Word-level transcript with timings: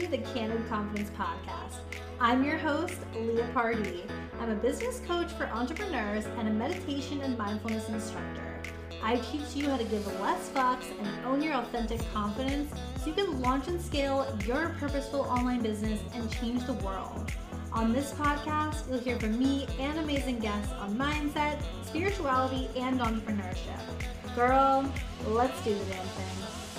to 0.00 0.06
the 0.06 0.18
Candid 0.32 0.66
Confidence 0.66 1.10
Podcast. 1.10 1.80
I'm 2.20 2.42
your 2.42 2.56
host, 2.56 2.96
Leah 3.14 3.46
Pardee. 3.52 4.04
I'm 4.40 4.48
a 4.48 4.54
business 4.54 5.02
coach 5.06 5.30
for 5.32 5.44
entrepreneurs 5.48 6.24
and 6.38 6.48
a 6.48 6.50
meditation 6.50 7.20
and 7.20 7.36
mindfulness 7.36 7.86
instructor. 7.90 8.62
I 9.02 9.16
teach 9.16 9.54
you 9.54 9.68
how 9.68 9.76
to 9.76 9.84
give 9.84 10.06
less 10.18 10.48
fucks 10.54 10.86
and 10.98 11.26
own 11.26 11.42
your 11.42 11.52
authentic 11.52 12.00
confidence 12.14 12.72
so 12.98 13.08
you 13.08 13.12
can 13.12 13.42
launch 13.42 13.68
and 13.68 13.78
scale 13.78 14.26
your 14.46 14.70
purposeful 14.80 15.20
online 15.22 15.60
business 15.60 16.00
and 16.14 16.32
change 16.32 16.64
the 16.64 16.74
world. 16.74 17.30
On 17.74 17.92
this 17.92 18.12
podcast, 18.14 18.88
you'll 18.88 19.00
hear 19.00 19.18
from 19.18 19.38
me 19.38 19.66
and 19.78 19.98
amazing 19.98 20.38
guests 20.38 20.72
on 20.78 20.96
mindset, 20.96 21.60
spirituality, 21.84 22.70
and 22.74 23.00
entrepreneurship. 23.00 24.34
Girl, 24.34 24.90
let's 25.26 25.62
do 25.62 25.74
the 25.74 25.84
damn 25.84 26.06
thing. 26.06 26.69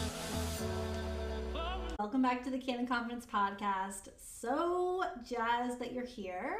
Welcome 2.01 2.23
back 2.23 2.43
to 2.45 2.49
the 2.49 2.57
Candid 2.57 2.89
Confidence 2.89 3.27
Podcast. 3.31 4.09
So 4.17 5.03
jazzed 5.23 5.77
that 5.77 5.93
you're 5.93 6.03
here. 6.03 6.57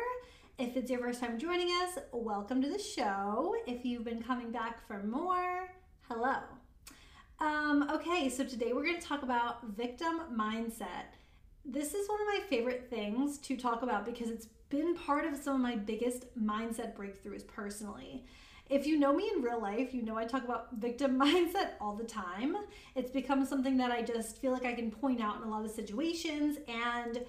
If 0.60 0.78
it's 0.78 0.92
your 0.92 1.00
first 1.00 1.20
time 1.20 1.40
joining 1.40 1.70
us, 1.82 1.98
welcome 2.12 2.62
to 2.62 2.70
the 2.70 2.78
show. 2.78 3.56
If 3.66 3.84
you've 3.84 4.04
been 4.04 4.22
coming 4.22 4.52
back 4.52 4.86
for 4.86 5.02
more, 5.02 5.74
hello. 6.08 6.36
Um, 7.40 7.90
okay, 7.92 8.30
so 8.30 8.44
today 8.44 8.74
we're 8.74 8.86
going 8.86 9.00
to 9.00 9.08
talk 9.08 9.24
about 9.24 9.66
victim 9.70 10.22
mindset. 10.32 11.16
This 11.66 11.96
is 11.96 12.08
one 12.08 12.22
of 12.22 12.28
my 12.28 12.42
favorite 12.48 12.86
things 12.92 13.40
to 13.40 13.58
talk 13.58 13.82
about 13.82 14.06
because 14.06 14.30
it's 14.30 14.46
been 14.70 14.94
part 14.94 15.26
of 15.26 15.36
some 15.36 15.56
of 15.56 15.62
my 15.62 15.76
biggest 15.76 16.28
mindset 16.40 16.96
breakthroughs 16.96 17.48
personally. 17.48 18.26
If 18.72 18.88
you 18.88 18.98
know 18.98 19.12
me 19.12 19.30
in 19.36 19.44
real 19.44 19.62
life, 19.62 19.94
you 19.94 20.02
know 20.02 20.18
I 20.18 20.24
talk 20.24 20.46
about 20.46 20.70
victim 20.78 21.20
mindset 21.20 21.72
all 21.82 21.94
the 21.94 22.06
time. 22.06 22.56
It's 22.96 23.12
become 23.12 23.46
something 23.46 23.76
that 23.78 23.92
I 23.92 24.02
just 24.02 24.42
feel 24.42 24.54
like 24.54 24.64
I 24.64 24.74
can 24.74 24.90
point 24.90 25.20
out 25.20 25.36
in 25.36 25.44
a 25.44 25.50
lot 25.50 25.66
of 25.66 25.72
situations. 25.72 26.58
And 26.70 27.20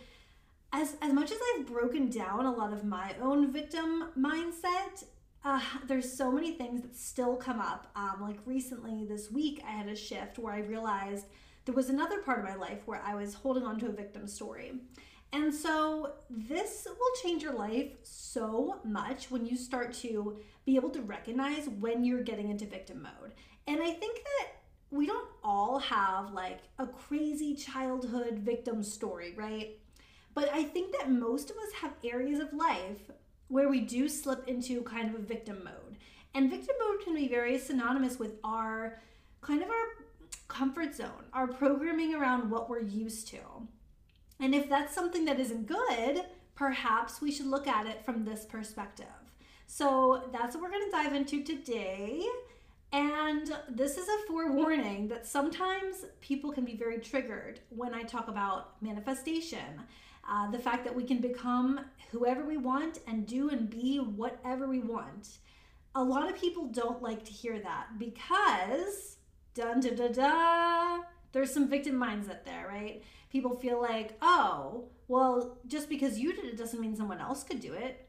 as, 0.72 0.94
as 1.02 1.12
much 1.12 1.32
as 1.32 1.38
I've 1.56 1.66
broken 1.66 2.08
down 2.08 2.46
a 2.46 2.52
lot 2.52 2.72
of 2.72 2.84
my 2.84 3.16
own 3.20 3.52
victim 3.52 4.10
mindset, 4.16 5.02
uh, 5.44 5.60
there's 5.88 6.16
so 6.16 6.30
many 6.30 6.52
things 6.52 6.80
that 6.82 6.94
still 6.94 7.34
come 7.34 7.58
up. 7.58 7.90
Um, 7.96 8.18
like 8.20 8.38
recently, 8.46 9.04
this 9.04 9.28
week, 9.32 9.64
I 9.66 9.72
had 9.72 9.88
a 9.88 9.96
shift 9.96 10.38
where 10.38 10.54
I 10.54 10.60
realized 10.60 11.26
there 11.64 11.74
was 11.74 11.90
another 11.90 12.18
part 12.18 12.38
of 12.38 12.44
my 12.44 12.54
life 12.54 12.82
where 12.86 13.02
I 13.04 13.16
was 13.16 13.34
holding 13.34 13.64
on 13.64 13.80
to 13.80 13.86
a 13.86 13.92
victim 13.92 14.28
story. 14.28 14.74
And 15.32 15.54
so, 15.54 16.12
this 16.28 16.86
will 16.86 17.22
change 17.22 17.42
your 17.42 17.54
life 17.54 17.92
so 18.02 18.80
much 18.84 19.30
when 19.30 19.46
you 19.46 19.56
start 19.56 19.94
to 19.94 20.38
be 20.66 20.76
able 20.76 20.90
to 20.90 21.00
recognize 21.00 21.68
when 21.68 22.04
you're 22.04 22.22
getting 22.22 22.50
into 22.50 22.66
victim 22.66 23.02
mode. 23.02 23.32
And 23.66 23.82
I 23.82 23.92
think 23.92 24.18
that 24.18 24.48
we 24.90 25.06
don't 25.06 25.28
all 25.42 25.78
have 25.78 26.32
like 26.32 26.60
a 26.78 26.86
crazy 26.86 27.54
childhood 27.54 28.40
victim 28.40 28.82
story, 28.82 29.32
right? 29.34 29.78
But 30.34 30.50
I 30.52 30.64
think 30.64 30.92
that 30.98 31.10
most 31.10 31.50
of 31.50 31.56
us 31.56 31.72
have 31.80 31.92
areas 32.04 32.38
of 32.38 32.52
life 32.52 33.10
where 33.48 33.68
we 33.68 33.80
do 33.80 34.08
slip 34.08 34.46
into 34.48 34.82
kind 34.82 35.08
of 35.08 35.14
a 35.14 35.24
victim 35.24 35.62
mode. 35.64 35.96
And 36.34 36.50
victim 36.50 36.74
mode 36.78 37.02
can 37.04 37.14
be 37.14 37.28
very 37.28 37.58
synonymous 37.58 38.18
with 38.18 38.36
our 38.44 39.00
kind 39.40 39.62
of 39.62 39.68
our 39.68 40.04
comfort 40.48 40.94
zone, 40.94 41.26
our 41.32 41.46
programming 41.46 42.14
around 42.14 42.50
what 42.50 42.68
we're 42.68 42.82
used 42.82 43.28
to. 43.28 43.38
And 44.42 44.56
if 44.56 44.68
that's 44.68 44.92
something 44.92 45.24
that 45.26 45.38
isn't 45.38 45.68
good, 45.68 46.24
perhaps 46.56 47.22
we 47.22 47.30
should 47.30 47.46
look 47.46 47.68
at 47.68 47.86
it 47.86 48.04
from 48.04 48.24
this 48.24 48.44
perspective. 48.44 49.06
So 49.68 50.28
that's 50.32 50.56
what 50.56 50.64
we're 50.64 50.70
going 50.70 50.84
to 50.84 50.90
dive 50.90 51.14
into 51.14 51.44
today. 51.44 52.26
And 52.92 53.56
this 53.70 53.96
is 53.96 54.06
a 54.08 54.26
forewarning 54.26 55.06
that 55.08 55.26
sometimes 55.28 56.04
people 56.20 56.50
can 56.50 56.64
be 56.64 56.76
very 56.76 56.98
triggered 56.98 57.60
when 57.70 57.94
I 57.94 58.02
talk 58.02 58.26
about 58.26 58.82
manifestation. 58.82 59.80
Uh, 60.28 60.50
the 60.50 60.58
fact 60.58 60.84
that 60.84 60.94
we 60.94 61.04
can 61.04 61.18
become 61.18 61.80
whoever 62.10 62.44
we 62.44 62.56
want 62.56 62.98
and 63.06 63.26
do 63.26 63.48
and 63.48 63.70
be 63.70 63.98
whatever 63.98 64.66
we 64.66 64.80
want. 64.80 65.38
A 65.94 66.02
lot 66.02 66.28
of 66.28 66.36
people 66.36 66.66
don't 66.66 67.00
like 67.00 67.24
to 67.24 67.32
hear 67.32 67.60
that 67.60 67.98
because, 67.98 69.18
dun 69.54 69.80
da 69.80 69.90
da 69.94 70.08
da, 70.08 70.98
there's 71.32 71.52
some 71.52 71.68
victim 71.68 71.94
mindset 71.94 72.44
there, 72.44 72.61
right? 72.72 73.02
people 73.32 73.56
feel 73.56 73.80
like, 73.80 74.16
oh, 74.20 74.84
well, 75.08 75.56
just 75.66 75.88
because 75.88 76.18
you 76.18 76.34
did 76.34 76.44
it 76.44 76.58
doesn't 76.58 76.80
mean 76.80 76.94
someone 76.94 77.20
else 77.20 77.42
could 77.42 77.60
do 77.60 77.72
it. 77.72 78.08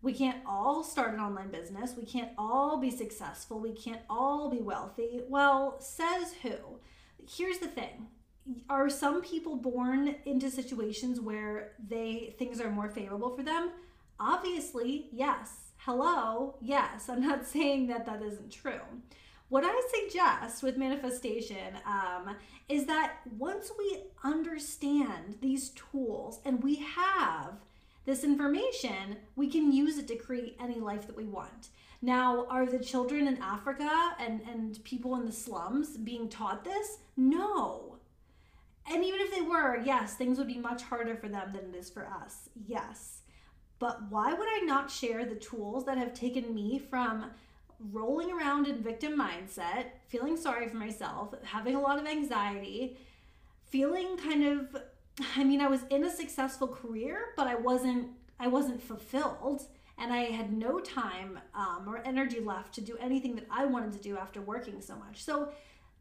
We 0.00 0.14
can't 0.14 0.38
all 0.46 0.82
start 0.82 1.12
an 1.14 1.20
online 1.20 1.50
business. 1.50 1.94
We 1.96 2.04
can't 2.04 2.30
all 2.38 2.78
be 2.78 2.90
successful. 2.90 3.60
We 3.60 3.72
can't 3.72 4.00
all 4.08 4.50
be 4.50 4.60
wealthy. 4.60 5.20
Well, 5.28 5.76
says 5.80 6.34
who? 6.42 6.80
Here's 7.28 7.58
the 7.58 7.68
thing. 7.68 8.06
Are 8.70 8.88
some 8.88 9.22
people 9.22 9.56
born 9.56 10.14
into 10.24 10.50
situations 10.50 11.20
where 11.20 11.72
they 11.84 12.34
things 12.38 12.60
are 12.60 12.70
more 12.70 12.88
favorable 12.88 13.36
for 13.36 13.42
them? 13.42 13.72
Obviously, 14.20 15.08
yes. 15.12 15.72
Hello, 15.78 16.56
yes. 16.60 17.08
I'm 17.08 17.20
not 17.20 17.44
saying 17.54 17.88
that 17.88 18.06
that 18.06 18.22
isn't 18.22 18.52
true. 18.52 18.80
What 19.48 19.64
I 19.64 19.80
suggest 19.94 20.62
with 20.62 20.76
manifestation 20.76 21.78
um, 21.86 22.34
is 22.68 22.86
that 22.86 23.18
once 23.38 23.70
we 23.78 24.02
understand 24.24 25.36
these 25.40 25.70
tools 25.70 26.40
and 26.44 26.62
we 26.62 26.76
have 26.76 27.54
this 28.06 28.24
information, 28.24 29.18
we 29.36 29.48
can 29.48 29.72
use 29.72 29.98
it 29.98 30.08
to 30.08 30.16
create 30.16 30.56
any 30.60 30.80
life 30.80 31.06
that 31.06 31.16
we 31.16 31.24
want. 31.24 31.68
Now, 32.02 32.46
are 32.50 32.66
the 32.66 32.78
children 32.78 33.26
in 33.26 33.40
Africa 33.40 34.16
and, 34.18 34.40
and 34.42 34.82
people 34.84 35.14
in 35.16 35.24
the 35.24 35.32
slums 35.32 35.96
being 35.96 36.28
taught 36.28 36.64
this? 36.64 36.98
No. 37.16 37.96
And 38.90 39.04
even 39.04 39.20
if 39.20 39.32
they 39.32 39.42
were, 39.42 39.80
yes, 39.84 40.14
things 40.14 40.38
would 40.38 40.46
be 40.46 40.58
much 40.58 40.82
harder 40.82 41.16
for 41.16 41.28
them 41.28 41.52
than 41.52 41.74
it 41.74 41.76
is 41.76 41.90
for 41.90 42.06
us. 42.06 42.48
Yes. 42.66 43.22
But 43.78 44.10
why 44.10 44.32
would 44.32 44.48
I 44.48 44.64
not 44.64 44.90
share 44.90 45.24
the 45.24 45.34
tools 45.34 45.84
that 45.86 45.98
have 45.98 46.14
taken 46.14 46.54
me 46.54 46.78
from 46.78 47.30
rolling 47.92 48.32
around 48.32 48.66
in 48.66 48.82
victim 48.82 49.18
mindset, 49.18 49.86
feeling 50.08 50.36
sorry 50.36 50.68
for 50.68 50.76
myself, 50.76 51.34
having 51.42 51.74
a 51.74 51.80
lot 51.80 51.98
of 51.98 52.06
anxiety, 52.06 52.96
feeling 53.70 54.16
kind 54.16 54.44
of 54.44 54.76
I 55.36 55.44
mean, 55.44 55.60
I 55.60 55.66
was 55.66 55.80
in 55.90 56.04
a 56.04 56.10
successful 56.10 56.68
career, 56.68 57.28
but 57.36 57.46
I 57.46 57.54
wasn't 57.54 58.08
I 58.38 58.48
wasn't 58.48 58.82
fulfilled 58.82 59.66
and 59.98 60.12
I 60.12 60.24
had 60.24 60.52
no 60.52 60.78
time 60.78 61.38
um, 61.54 61.84
or 61.86 62.02
energy 62.04 62.40
left 62.40 62.74
to 62.74 62.80
do 62.82 62.98
anything 63.00 63.34
that 63.36 63.46
I 63.50 63.64
wanted 63.64 63.92
to 63.94 63.98
do 63.98 64.18
after 64.18 64.42
working 64.42 64.82
so 64.82 64.94
much. 64.96 65.24
So 65.24 65.48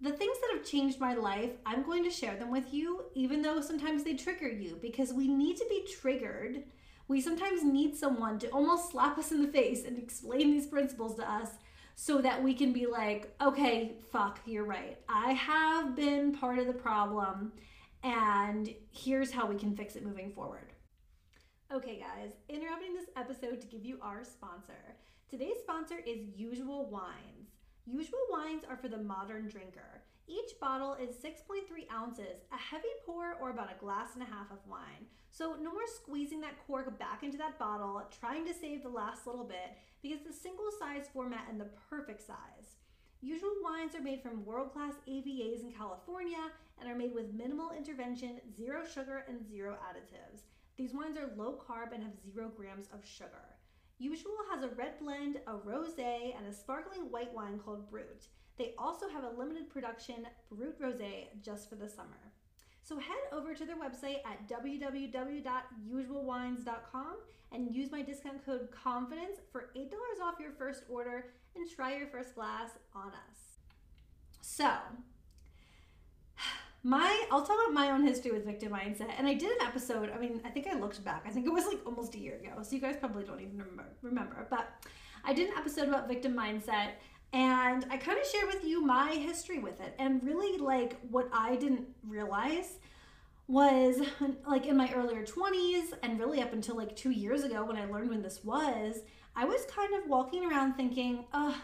the 0.02 0.12
things 0.12 0.38
that 0.42 0.58
have 0.58 0.66
changed 0.66 1.00
my 1.00 1.14
life, 1.14 1.52
I'm 1.66 1.84
going 1.84 2.04
to 2.04 2.10
share 2.10 2.36
them 2.36 2.52
with 2.52 2.74
you, 2.74 3.06
even 3.14 3.42
though 3.42 3.62
sometimes 3.62 4.04
they 4.04 4.16
trigger 4.16 4.50
you, 4.50 4.78
because 4.82 5.14
we 5.14 5.30
need 5.30 5.56
to 5.58 5.66
be 5.70 5.88
triggered. 5.90 6.64
We 7.08 7.22
sometimes 7.22 7.64
need 7.64 7.96
someone 7.96 8.38
to 8.40 8.50
almost 8.50 8.92
slap 8.92 9.18
us 9.18 9.32
in 9.32 9.42
the 9.42 9.48
face 9.48 9.86
and 9.86 9.98
explain 9.98 10.52
these 10.52 10.68
principles 10.68 11.16
to 11.16 11.32
us 11.32 11.52
so 11.96 12.22
that 12.22 12.44
we 12.44 12.54
can 12.54 12.74
be 12.74 12.86
like, 12.86 13.34
okay, 13.42 13.94
fuck, 14.12 14.40
you're 14.46 14.66
right. 14.66 15.00
I 15.08 15.32
have 15.32 15.96
been 15.96 16.34
part 16.34 16.60
of 16.60 16.68
the 16.68 16.74
problem, 16.74 17.54
and 18.04 18.70
here's 18.92 19.32
how 19.32 19.48
we 19.48 19.56
can 19.56 19.76
fix 19.76 19.96
it 19.96 20.06
moving 20.06 20.32
forward. 20.32 20.74
Okay, 21.74 22.00
guys, 22.00 22.32
interrupting 22.50 22.94
this 22.94 23.10
episode 23.16 23.62
to 23.62 23.68
give 23.68 23.86
you 23.86 23.98
our 24.02 24.24
sponsor. 24.24 24.98
Today's 25.30 25.58
sponsor 25.62 25.96
is 26.06 26.20
Usual 26.36 26.90
Wines. 26.90 27.50
Usual 27.88 28.26
wines 28.32 28.64
are 28.68 28.78
for 28.78 28.88
the 28.88 28.98
modern 28.98 29.48
drinker. 29.48 30.02
Each 30.28 30.60
bottle 30.60 30.96
is 30.96 31.16
6.3 31.18 31.86
ounces, 31.94 32.42
a 32.52 32.58
heavy 32.58 32.90
pour 33.06 33.36
or 33.40 33.52
about 33.52 33.72
a 33.72 33.80
glass 33.80 34.16
and 34.16 34.24
a 34.24 34.26
half 34.26 34.50
of 34.50 34.66
wine. 34.68 35.06
So, 35.30 35.56
no 35.62 35.72
more 35.72 35.86
squeezing 35.86 36.42
that 36.42 36.66
cork 36.66 36.98
back 36.98 37.22
into 37.22 37.38
that 37.38 37.60
bottle, 37.60 38.02
trying 38.20 38.44
to 38.48 38.54
save 38.56 38.82
the 38.82 38.90
last 38.90 39.28
little 39.28 39.44
bit 39.44 39.78
because 40.02 40.22
the 40.26 40.34
single 40.34 40.72
size 40.80 41.06
format 41.14 41.46
and 41.48 41.62
the 41.62 41.70
perfect 41.90 42.26
size. 42.26 42.78
Usual 43.22 43.54
wines 43.64 43.94
are 43.94 44.02
made 44.02 44.24
from 44.24 44.46
world 44.46 44.74
class 44.74 44.94
AVAs 45.08 45.62
in 45.62 45.72
California 45.72 46.52
and 46.80 46.90
are 46.90 46.98
made 46.98 47.14
with 47.14 47.34
minimal 47.36 47.72
intervention, 47.72 48.42
zero 48.58 48.84
sugar, 48.84 49.26
and 49.28 49.48
zero 49.48 49.78
additives. 49.88 50.42
These 50.76 50.94
wines 50.96 51.18
are 51.18 51.36
low 51.38 51.54
carb 51.54 51.94
and 51.94 52.02
have 52.02 52.14
zero 52.34 52.50
grams 52.56 52.88
of 52.92 53.06
sugar. 53.06 53.55
Usual 53.98 54.36
has 54.52 54.62
a 54.64 54.76
red 54.76 55.00
blend, 55.00 55.40
a 55.48 55.56
rose, 55.56 55.98
and 55.98 56.46
a 56.48 56.54
sparkling 56.54 57.10
white 57.12 57.34
wine 57.34 57.60
called 57.60 57.90
Brut. 57.90 58.28
They 58.58 58.74
also 58.78 59.08
have 59.08 59.24
a 59.24 59.32
limited 59.38 59.70
production 59.70 60.28
Brut 60.52 60.76
Rose 60.80 61.00
just 61.42 61.70
for 61.70 61.76
the 61.76 61.88
summer. 61.88 62.34
So 62.84 63.00
head 63.00 63.30
over 63.32 63.56
to 63.56 63.66
their 63.66 63.78
website 63.78 64.20
at 64.26 64.46
www.usualwines.com 64.48 67.16
and 67.52 67.74
use 67.74 67.92
my 67.92 68.02
discount 68.02 68.46
code 68.46 68.70
CONFIDENCE 68.72 69.40
for 69.52 69.70
$8 69.76 69.90
off 70.22 70.40
your 70.40 70.52
first 70.52 70.84
order 70.90 71.34
and 71.56 71.70
try 71.70 71.98
your 71.98 72.08
first 72.08 72.36
glass 72.36 72.72
on 72.94 73.08
us. 73.08 73.60
So, 74.42 74.70
my 76.86 77.26
I'll 77.32 77.42
talk 77.42 77.58
about 77.64 77.74
my 77.74 77.90
own 77.90 78.04
history 78.04 78.32
with 78.32 78.46
victim 78.46 78.72
mindset. 78.72 79.10
And 79.18 79.26
I 79.26 79.34
did 79.34 79.50
an 79.50 79.66
episode, 79.66 80.12
I 80.16 80.20
mean, 80.20 80.40
I 80.46 80.50
think 80.50 80.68
I 80.68 80.80
looked 80.80 81.04
back. 81.04 81.24
I 81.26 81.32
think 81.32 81.48
it 81.48 81.52
was 81.52 81.66
like 81.66 81.80
almost 81.84 82.14
a 82.14 82.20
year 82.20 82.36
ago. 82.36 82.62
So 82.62 82.76
you 82.76 82.82
guys 82.82 82.96
probably 82.96 83.24
don't 83.24 83.42
even 83.42 83.58
remember, 83.58 83.86
remember. 84.04 84.46
But 84.52 84.70
I 85.24 85.34
did 85.34 85.50
an 85.50 85.58
episode 85.58 85.90
about 85.90 86.08
victim 86.08 86.36
mindset 86.36 86.90
and 87.34 87.88
I 87.90 87.98
kind 87.98 88.20
of 88.20 88.26
shared 88.28 88.54
with 88.54 88.64
you 88.64 88.86
my 88.86 89.10
history 89.10 89.58
with 89.58 89.82
it 89.82 89.96
and 89.98 90.24
really 90.24 90.60
like 90.60 90.98
what 91.10 91.28
I 91.34 91.56
didn't 91.56 91.88
realize 92.08 92.78
was 93.48 94.00
like 94.48 94.68
in 94.68 94.78
my 94.78 94.94
earlier 94.94 95.26
20s 95.26 95.86
and 96.04 96.20
really 96.20 96.40
up 96.40 96.54
until 96.54 96.78
like 96.78 96.96
two 96.96 97.10
years 97.10 97.44
ago 97.44 97.66
when 97.66 97.78
I 97.78 97.86
learned 97.86 98.12
when 98.12 98.22
this 98.22 98.44
was, 98.44 99.00
I 99.36 99.46
was 99.46 99.66
kind 99.66 99.96
of 99.96 100.08
walking 100.08 100.46
around 100.46 100.76
thinking, 100.76 101.26
uh, 101.34 101.56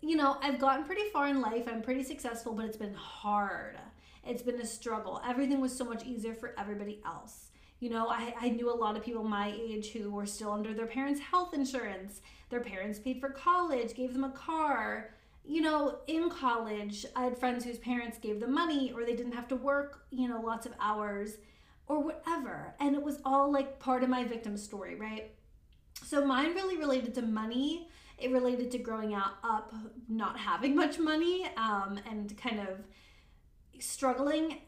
you 0.00 0.16
know, 0.16 0.36
I've 0.40 0.60
gotten 0.60 0.84
pretty 0.84 1.10
far 1.12 1.26
in 1.26 1.40
life. 1.40 1.64
I'm 1.66 1.82
pretty 1.82 2.04
successful, 2.04 2.52
but 2.52 2.66
it's 2.66 2.76
been 2.76 2.94
hard. 2.94 3.78
It's 4.26 4.42
been 4.42 4.60
a 4.60 4.66
struggle. 4.66 5.20
Everything 5.26 5.60
was 5.60 5.76
so 5.76 5.84
much 5.84 6.04
easier 6.04 6.34
for 6.34 6.54
everybody 6.58 7.00
else. 7.04 7.50
You 7.80 7.90
know, 7.90 8.08
I, 8.08 8.34
I 8.40 8.48
knew 8.50 8.72
a 8.72 8.74
lot 8.74 8.96
of 8.96 9.04
people 9.04 9.24
my 9.24 9.52
age 9.54 9.92
who 9.92 10.10
were 10.10 10.26
still 10.26 10.52
under 10.52 10.72
their 10.72 10.86
parents' 10.86 11.20
health 11.20 11.52
insurance. 11.52 12.22
Their 12.48 12.60
parents 12.60 12.98
paid 12.98 13.20
for 13.20 13.28
college, 13.28 13.94
gave 13.94 14.12
them 14.12 14.24
a 14.24 14.30
car. 14.30 15.10
You 15.44 15.60
know, 15.60 15.98
in 16.06 16.30
college, 16.30 17.04
I 17.14 17.24
had 17.24 17.36
friends 17.36 17.64
whose 17.64 17.78
parents 17.78 18.18
gave 18.18 18.40
them 18.40 18.54
money 18.54 18.92
or 18.94 19.04
they 19.04 19.14
didn't 19.14 19.32
have 19.32 19.48
to 19.48 19.56
work, 19.56 20.04
you 20.10 20.28
know, 20.28 20.40
lots 20.40 20.64
of 20.64 20.72
hours 20.80 21.36
or 21.86 22.02
whatever. 22.02 22.74
And 22.80 22.94
it 22.94 23.02
was 23.02 23.18
all 23.24 23.52
like 23.52 23.78
part 23.78 24.02
of 24.02 24.08
my 24.08 24.24
victim 24.24 24.56
story, 24.56 24.94
right? 24.94 25.32
So 26.02 26.24
mine 26.24 26.54
really 26.54 26.76
related 26.76 27.14
to 27.16 27.22
money. 27.22 27.88
It 28.16 28.30
related 28.30 28.70
to 28.70 28.78
growing 28.78 29.12
out 29.14 29.34
up 29.42 29.74
not 30.08 30.38
having 30.38 30.74
much 30.76 30.98
money 30.98 31.46
um, 31.56 31.98
and 32.08 32.36
kind 32.38 32.60
of 32.60 32.84
struggling 33.78 34.58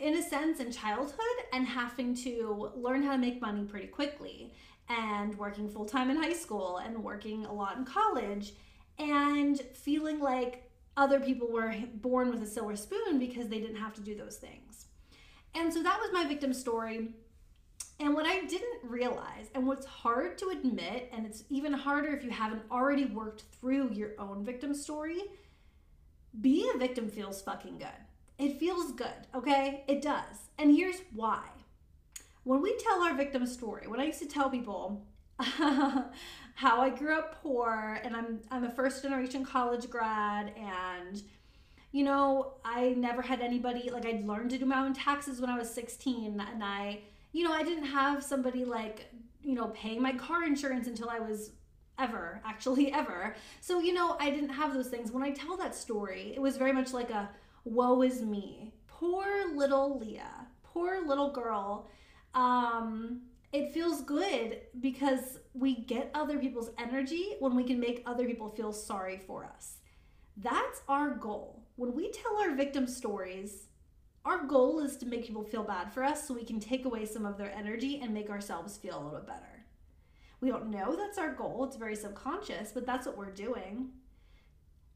in 0.00 0.14
a 0.14 0.22
sense 0.22 0.60
in 0.60 0.70
childhood 0.70 1.18
and 1.52 1.66
having 1.66 2.14
to 2.14 2.70
learn 2.76 3.02
how 3.02 3.12
to 3.12 3.18
make 3.18 3.40
money 3.40 3.64
pretty 3.64 3.88
quickly 3.88 4.52
and 4.88 5.36
working 5.36 5.68
full 5.68 5.84
time 5.84 6.10
in 6.10 6.16
high 6.16 6.32
school 6.32 6.78
and 6.78 7.02
working 7.02 7.44
a 7.46 7.52
lot 7.52 7.76
in 7.76 7.84
college 7.84 8.52
and 8.98 9.60
feeling 9.74 10.20
like 10.20 10.70
other 10.96 11.18
people 11.18 11.50
were 11.50 11.74
born 11.94 12.30
with 12.30 12.42
a 12.42 12.46
silver 12.46 12.76
spoon 12.76 13.18
because 13.18 13.48
they 13.48 13.58
didn't 13.58 13.76
have 13.76 13.94
to 13.94 14.00
do 14.00 14.14
those 14.14 14.36
things. 14.36 14.86
And 15.54 15.72
so 15.72 15.82
that 15.82 15.98
was 16.00 16.10
my 16.12 16.24
victim 16.26 16.52
story. 16.52 17.14
And 18.00 18.14
what 18.14 18.26
I 18.26 18.44
didn't 18.44 18.80
realize, 18.82 19.50
and 19.54 19.66
what's 19.66 19.86
hard 19.86 20.36
to 20.38 20.48
admit, 20.48 21.10
and 21.12 21.24
it's 21.24 21.44
even 21.48 21.72
harder 21.72 22.08
if 22.08 22.24
you 22.24 22.30
haven't 22.30 22.62
already 22.70 23.06
worked 23.06 23.44
through 23.60 23.92
your 23.92 24.10
own 24.18 24.44
victim 24.44 24.74
story, 24.74 25.22
being 26.40 26.70
a 26.74 26.78
victim 26.78 27.08
feels 27.08 27.40
fucking 27.40 27.78
good. 27.78 28.03
It 28.38 28.58
feels 28.58 28.92
good, 28.92 29.28
okay? 29.34 29.84
It 29.86 30.02
does. 30.02 30.50
And 30.58 30.74
here's 30.74 31.00
why. 31.14 31.42
When 32.42 32.60
we 32.60 32.76
tell 32.76 33.02
our 33.02 33.14
victim 33.14 33.46
story, 33.46 33.86
when 33.86 34.00
I 34.00 34.04
used 34.06 34.20
to 34.20 34.26
tell 34.26 34.50
people 34.50 35.06
how 35.38 36.80
I 36.80 36.90
grew 36.90 37.16
up 37.16 37.42
poor 37.42 38.00
and 38.04 38.14
I'm 38.14 38.40
I'm 38.50 38.64
a 38.64 38.70
first 38.70 39.02
generation 39.02 39.44
college 39.44 39.88
grad 39.88 40.52
and 40.56 41.22
you 41.90 42.04
know, 42.04 42.54
I 42.64 42.90
never 42.90 43.22
had 43.22 43.40
anybody 43.40 43.88
like 43.90 44.04
I'd 44.04 44.26
learned 44.26 44.50
to 44.50 44.58
do 44.58 44.66
my 44.66 44.80
own 44.80 44.94
taxes 44.94 45.40
when 45.40 45.48
I 45.48 45.56
was 45.56 45.72
16 45.72 46.40
and 46.40 46.62
I 46.62 47.00
you 47.32 47.42
know, 47.44 47.52
I 47.52 47.64
didn't 47.64 47.86
have 47.86 48.22
somebody 48.22 48.64
like, 48.64 49.12
you 49.42 49.54
know, 49.54 49.68
paying 49.68 50.00
my 50.00 50.12
car 50.12 50.44
insurance 50.44 50.86
until 50.86 51.10
I 51.10 51.18
was 51.18 51.50
ever, 51.98 52.40
actually 52.44 52.92
ever. 52.92 53.34
So, 53.60 53.80
you 53.80 53.92
know, 53.92 54.16
I 54.20 54.30
didn't 54.30 54.50
have 54.50 54.72
those 54.72 54.88
things. 54.88 55.10
When 55.10 55.22
I 55.22 55.30
tell 55.30 55.56
that 55.56 55.74
story, 55.74 56.32
it 56.34 56.40
was 56.40 56.56
very 56.56 56.72
much 56.72 56.92
like 56.92 57.10
a 57.10 57.28
woe 57.64 58.02
is 58.02 58.22
me. 58.22 58.72
Poor 58.86 59.26
little 59.54 59.98
Leah, 59.98 60.46
poor 60.62 61.06
little 61.06 61.30
girl. 61.30 61.90
Um, 62.34 63.22
it 63.52 63.72
feels 63.72 64.02
good 64.02 64.62
because 64.80 65.38
we 65.52 65.84
get 65.84 66.10
other 66.14 66.38
people's 66.38 66.70
energy 66.78 67.36
when 67.38 67.54
we 67.54 67.64
can 67.64 67.78
make 67.78 68.02
other 68.06 68.26
people 68.26 68.50
feel 68.50 68.72
sorry 68.72 69.18
for 69.18 69.44
us. 69.44 69.76
That's 70.36 70.82
our 70.88 71.10
goal. 71.10 71.62
When 71.76 71.94
we 71.94 72.10
tell 72.10 72.36
our 72.38 72.54
victim 72.54 72.86
stories, 72.86 73.68
our 74.24 74.44
goal 74.44 74.80
is 74.80 74.96
to 74.96 75.06
make 75.06 75.26
people 75.26 75.44
feel 75.44 75.62
bad 75.62 75.92
for 75.92 76.02
us 76.02 76.26
so 76.26 76.34
we 76.34 76.44
can 76.44 76.58
take 76.58 76.84
away 76.84 77.04
some 77.04 77.26
of 77.26 77.36
their 77.36 77.52
energy 77.52 78.00
and 78.02 78.12
make 78.12 78.30
ourselves 78.30 78.76
feel 78.76 79.00
a 79.00 79.04
little 79.04 79.20
better. 79.20 79.66
We 80.40 80.48
don't 80.48 80.70
know 80.70 80.96
that's 80.96 81.18
our 81.18 81.32
goal, 81.32 81.64
it's 81.64 81.76
very 81.76 81.96
subconscious, 81.96 82.72
but 82.72 82.86
that's 82.86 83.06
what 83.06 83.16
we're 83.16 83.30
doing. 83.30 83.90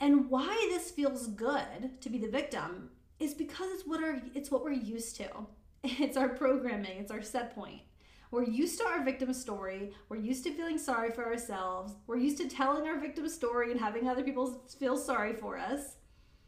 And 0.00 0.30
why 0.30 0.54
this 0.70 0.90
feels 0.90 1.26
good 1.28 2.00
to 2.00 2.10
be 2.10 2.18
the 2.18 2.28
victim 2.28 2.90
is 3.18 3.34
because 3.34 3.68
it's 3.72 3.86
what 3.86 4.02
our 4.02 4.20
it's 4.34 4.50
what 4.50 4.62
we're 4.64 4.72
used 4.72 5.16
to. 5.16 5.28
It's 5.84 6.16
our 6.16 6.28
programming, 6.28 6.98
it's 6.98 7.10
our 7.10 7.22
set 7.22 7.54
point. 7.54 7.82
We're 8.30 8.44
used 8.44 8.78
to 8.78 8.86
our 8.86 9.02
victim 9.04 9.32
story. 9.32 9.92
We're 10.08 10.18
used 10.18 10.44
to 10.44 10.52
feeling 10.52 10.76
sorry 10.76 11.10
for 11.10 11.24
ourselves. 11.24 11.94
We're 12.06 12.18
used 12.18 12.36
to 12.38 12.48
telling 12.48 12.86
our 12.86 12.98
victim 12.98 13.28
story 13.28 13.70
and 13.70 13.80
having 13.80 14.06
other 14.06 14.22
people 14.22 14.62
feel 14.78 14.96
sorry 14.96 15.32
for 15.32 15.56
us. 15.56 15.96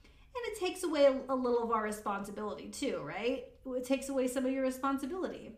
And 0.03 0.53
it 0.53 0.61
takes 0.61 0.83
away 0.83 1.07
a, 1.29 1.35
little 1.35 1.63
of 1.63 1.71
our 1.71 1.83
responsibility 1.83 2.69
too, 2.69 3.03
right? 3.03 3.45
It 3.67 3.85
takes 3.85 4.11
away 4.11 4.27
some 4.27 4.45
of 4.45 4.53
your 4.53 4.63
responsibility. 4.63 5.53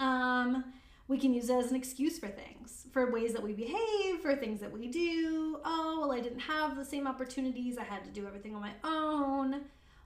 Um, 0.00 0.64
we 1.08 1.18
can 1.18 1.32
use 1.32 1.48
it 1.48 1.56
as 1.56 1.70
an 1.70 1.76
excuse 1.76 2.18
for 2.18 2.28
things, 2.28 2.86
for 2.92 3.10
ways 3.10 3.32
that 3.32 3.42
we 3.42 3.54
behave, 3.54 4.20
for 4.20 4.36
things 4.36 4.60
that 4.60 4.70
we 4.70 4.88
do. 4.88 5.58
Oh, 5.64 5.98
well, 6.00 6.12
I 6.12 6.20
didn't 6.20 6.40
have 6.40 6.76
the 6.76 6.84
same 6.84 7.06
opportunities. 7.06 7.78
I 7.78 7.84
had 7.84 8.04
to 8.04 8.10
do 8.10 8.26
everything 8.26 8.54
on 8.54 8.60
my 8.60 8.72
own, 8.84 9.62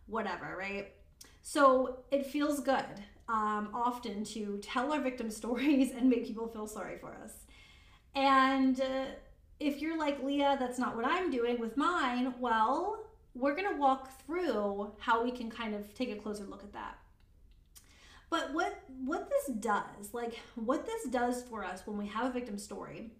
whatever, 0.06 0.56
right? 0.56 0.92
So 1.42 2.04
it 2.12 2.24
feels 2.26 2.60
good 2.60 2.84
um, 3.28 3.70
often 3.74 4.24
to 4.26 4.58
tell 4.58 4.92
our 4.92 5.00
victim 5.00 5.28
stories 5.42 5.90
and 5.90 6.08
make 6.08 6.24
people 6.24 6.46
feel 6.46 6.68
sorry 6.68 6.98
for 6.98 7.16
us. 7.22 7.32
And 8.14 8.80
uh, 8.80 9.06
if 9.58 9.80
you're 9.80 9.98
like, 9.98 10.22
Leah, 10.22 10.56
that's 10.60 10.78
not 10.78 10.94
what 10.94 11.04
I'm 11.04 11.30
doing 11.32 11.58
with 11.58 11.76
mine, 11.76 12.34
well, 12.38 13.06
we're 13.34 13.56
going 13.56 13.68
to 13.68 13.76
walk 13.76 14.10
through 14.24 14.92
how 14.98 15.24
we 15.24 15.32
can 15.32 15.50
kind 15.50 15.74
of 15.74 15.92
take 15.94 16.10
a 16.10 16.16
closer 16.16 16.44
look 16.44 16.62
at 16.62 16.72
that. 16.74 16.98
But 18.32 18.54
what 18.54 18.80
what 19.04 19.28
this 19.28 19.54
does, 19.56 20.14
like 20.14 20.40
what 20.54 20.86
this 20.86 21.04
does 21.10 21.42
for 21.42 21.62
us 21.62 21.82
when 21.86 21.98
we 21.98 22.06
have 22.06 22.24
a 22.24 22.32
victim 22.32 22.56
story, 22.56 23.10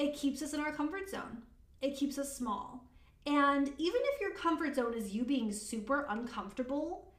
it 0.00 0.16
keeps 0.16 0.42
us 0.42 0.52
in 0.52 0.58
our 0.58 0.72
comfort 0.72 1.08
zone. 1.08 1.42
It 1.80 1.96
keeps 1.96 2.18
us 2.18 2.36
small. 2.36 2.88
And 3.24 3.68
even 3.78 4.00
if 4.02 4.20
your 4.20 4.32
comfort 4.32 4.74
zone 4.74 4.94
is 4.94 5.14
you 5.14 5.24
being 5.24 5.52
super 5.52 6.06
uncomfortable, 6.10 7.12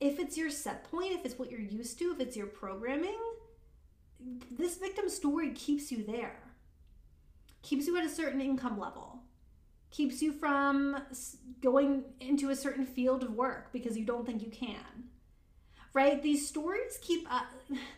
if 0.00 0.18
it's 0.18 0.36
your 0.36 0.50
set 0.50 0.90
point, 0.90 1.12
if 1.12 1.24
it's 1.24 1.38
what 1.38 1.52
you're 1.52 1.60
used 1.60 2.00
to, 2.00 2.10
if 2.10 2.18
it's 2.18 2.36
your 2.36 2.48
programming, 2.48 3.20
this 4.50 4.76
victim 4.76 5.08
story 5.08 5.52
keeps 5.52 5.92
you 5.92 6.02
there. 6.02 6.40
Keeps 7.62 7.86
you 7.86 7.96
at 7.96 8.04
a 8.04 8.08
certain 8.08 8.40
income 8.40 8.76
level 8.76 9.20
keeps 9.92 10.20
you 10.20 10.32
from 10.32 11.00
going 11.62 12.02
into 12.20 12.50
a 12.50 12.56
certain 12.56 12.84
field 12.84 13.22
of 13.22 13.32
work 13.34 13.72
because 13.72 13.96
you 13.96 14.04
don't 14.04 14.26
think 14.26 14.42
you 14.42 14.50
can. 14.50 15.06
Right? 15.96 16.22
These 16.22 16.46
stories 16.46 16.98
keep 17.00 17.26
uh, 17.30 17.40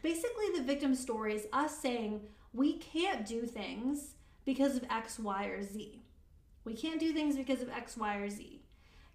basically 0.05 0.51
the 0.55 0.63
victim 0.63 0.95
stories 0.95 1.47
us 1.53 1.77
saying 1.77 2.21
we 2.53 2.75
can't 2.75 3.27
do 3.27 3.45
things 3.45 4.15
because 4.45 4.77
of 4.77 4.85
X, 4.89 5.19
Y, 5.19 5.47
or 5.47 5.65
Z. 5.65 6.01
We 6.65 6.75
can't 6.75 7.01
do 7.01 7.13
things 7.13 7.35
because 7.35 7.61
of 7.61 7.69
X, 7.71 7.97
Y, 7.97 8.15
or 8.19 8.31
Z. 8.31 8.63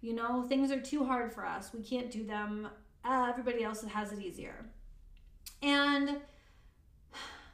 You 0.02 0.12
know, 0.12 0.42
things 0.46 0.70
are 0.70 0.82
too 0.82 1.02
hard 1.02 1.32
for 1.32 1.46
us. 1.46 1.70
We 1.72 1.80
can't 1.80 2.10
do 2.10 2.26
them. 2.26 2.68
Uh, 3.02 3.28
everybody 3.30 3.64
else 3.64 3.82
has 3.84 4.12
it 4.12 4.20
easier. 4.20 4.66
And 5.62 6.18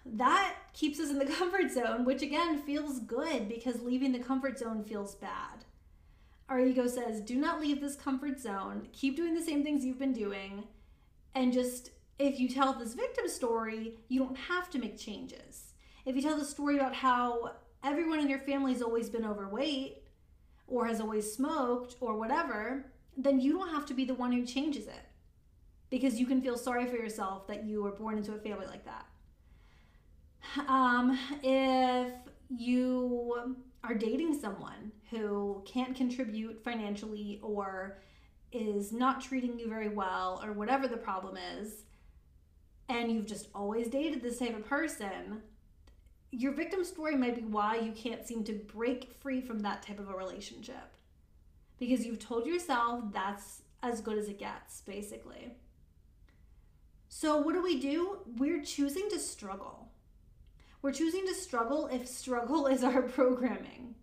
that 0.04 0.56
keeps 0.72 0.98
us 0.98 1.10
in 1.10 1.20
the 1.20 1.26
comfort 1.38 1.70
zone, 1.70 2.04
which 2.04 2.22
again 2.22 2.60
feels 2.60 2.98
good 2.98 3.48
because 3.48 3.82
leaving 3.82 4.10
the 4.10 4.18
comfort 4.18 4.58
zone 4.58 4.82
feels 4.82 5.14
bad. 5.14 5.64
Our 6.48 6.58
ego 6.58 6.88
says, 6.88 7.20
do 7.20 7.36
not 7.36 7.60
leave 7.60 7.80
this 7.80 7.94
comfort 7.94 8.40
zone. 8.40 8.88
Keep 8.92 9.16
doing 9.16 9.36
the 9.36 9.44
same 9.44 9.62
things 9.62 9.84
you've 9.84 10.00
been 10.00 10.12
doing. 10.12 10.64
And 11.34 11.52
just, 11.52 11.90
if 12.18 12.40
you 12.40 12.48
tell 12.48 12.72
this 12.72 12.94
victim 12.94 13.28
story, 13.28 13.94
you 14.08 14.20
don't 14.20 14.36
have 14.36 14.70
to 14.70 14.78
make 14.78 14.98
changes. 14.98 15.74
If 16.04 16.16
you 16.16 16.22
tell 16.22 16.38
the 16.38 16.44
story 16.44 16.76
about 16.76 16.94
how 16.94 17.52
everyone 17.84 18.20
in 18.20 18.28
your 18.28 18.38
family 18.38 18.72
has 18.72 18.82
always 18.82 19.08
been 19.08 19.24
overweight 19.24 20.02
or 20.66 20.86
has 20.86 21.00
always 21.00 21.32
smoked 21.32 21.96
or 22.00 22.16
whatever, 22.16 22.86
then 23.16 23.40
you 23.40 23.52
don't 23.52 23.70
have 23.70 23.86
to 23.86 23.94
be 23.94 24.04
the 24.04 24.14
one 24.14 24.32
who 24.32 24.44
changes 24.44 24.86
it 24.86 25.06
because 25.90 26.18
you 26.18 26.26
can 26.26 26.40
feel 26.40 26.56
sorry 26.56 26.86
for 26.86 26.96
yourself 26.96 27.46
that 27.48 27.64
you 27.64 27.82
were 27.82 27.90
born 27.90 28.16
into 28.16 28.32
a 28.32 28.38
family 28.38 28.66
like 28.66 28.84
that. 28.84 29.06
Um, 30.68 31.18
if 31.42 32.12
you 32.48 33.56
are 33.84 33.94
dating 33.94 34.38
someone 34.40 34.92
who 35.10 35.62
can't 35.66 35.96
contribute 35.96 36.62
financially 36.62 37.40
or 37.42 37.98
is 38.52 38.92
not 38.92 39.20
treating 39.20 39.58
you 39.58 39.68
very 39.68 39.88
well 39.88 40.40
or 40.44 40.52
whatever 40.52 40.88
the 40.88 40.96
problem 40.96 41.36
is, 41.58 41.84
and 42.88 43.10
you've 43.10 43.26
just 43.26 43.48
always 43.54 43.88
dated 43.88 44.22
type 44.38 44.56
of 44.56 44.66
person, 44.66 45.42
your 46.32 46.52
victim 46.52 46.84
story 46.84 47.16
might 47.16 47.36
be 47.36 47.42
why 47.42 47.76
you 47.76 47.92
can't 47.92 48.26
seem 48.26 48.44
to 48.44 48.52
break 48.52 49.12
free 49.20 49.40
from 49.40 49.60
that 49.60 49.82
type 49.82 49.98
of 49.98 50.08
a 50.08 50.14
relationship. 50.14 50.96
Because 51.78 52.04
you've 52.04 52.18
told 52.18 52.46
yourself 52.46 53.04
that's 53.12 53.62
as 53.82 54.00
good 54.00 54.18
as 54.18 54.28
it 54.28 54.38
gets, 54.38 54.82
basically. 54.82 55.54
So, 57.08 57.38
what 57.38 57.54
do 57.54 57.62
we 57.62 57.80
do? 57.80 58.18
We're 58.36 58.62
choosing 58.62 59.08
to 59.10 59.18
struggle. 59.18 59.88
We're 60.82 60.92
choosing 60.92 61.26
to 61.26 61.34
struggle 61.34 61.88
if 61.88 62.06
struggle 62.06 62.66
is 62.66 62.84
our 62.84 63.02
programming. 63.16 63.94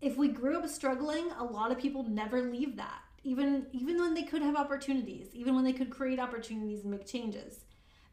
If 0.00 0.16
we 0.16 0.28
grew 0.28 0.58
up 0.58 0.68
struggling, 0.68 1.30
a 1.38 1.44
lot 1.44 1.70
of 1.70 1.78
people 1.78 2.02
never 2.02 2.42
leave 2.42 2.76
that. 2.76 3.00
Even 3.24 3.66
even 3.72 3.98
when 3.98 4.14
they 4.14 4.22
could 4.22 4.42
have 4.42 4.56
opportunities, 4.56 5.28
even 5.34 5.54
when 5.54 5.64
they 5.64 5.72
could 5.72 5.90
create 5.90 6.20
opportunities 6.20 6.82
and 6.82 6.90
make 6.90 7.06
changes. 7.06 7.64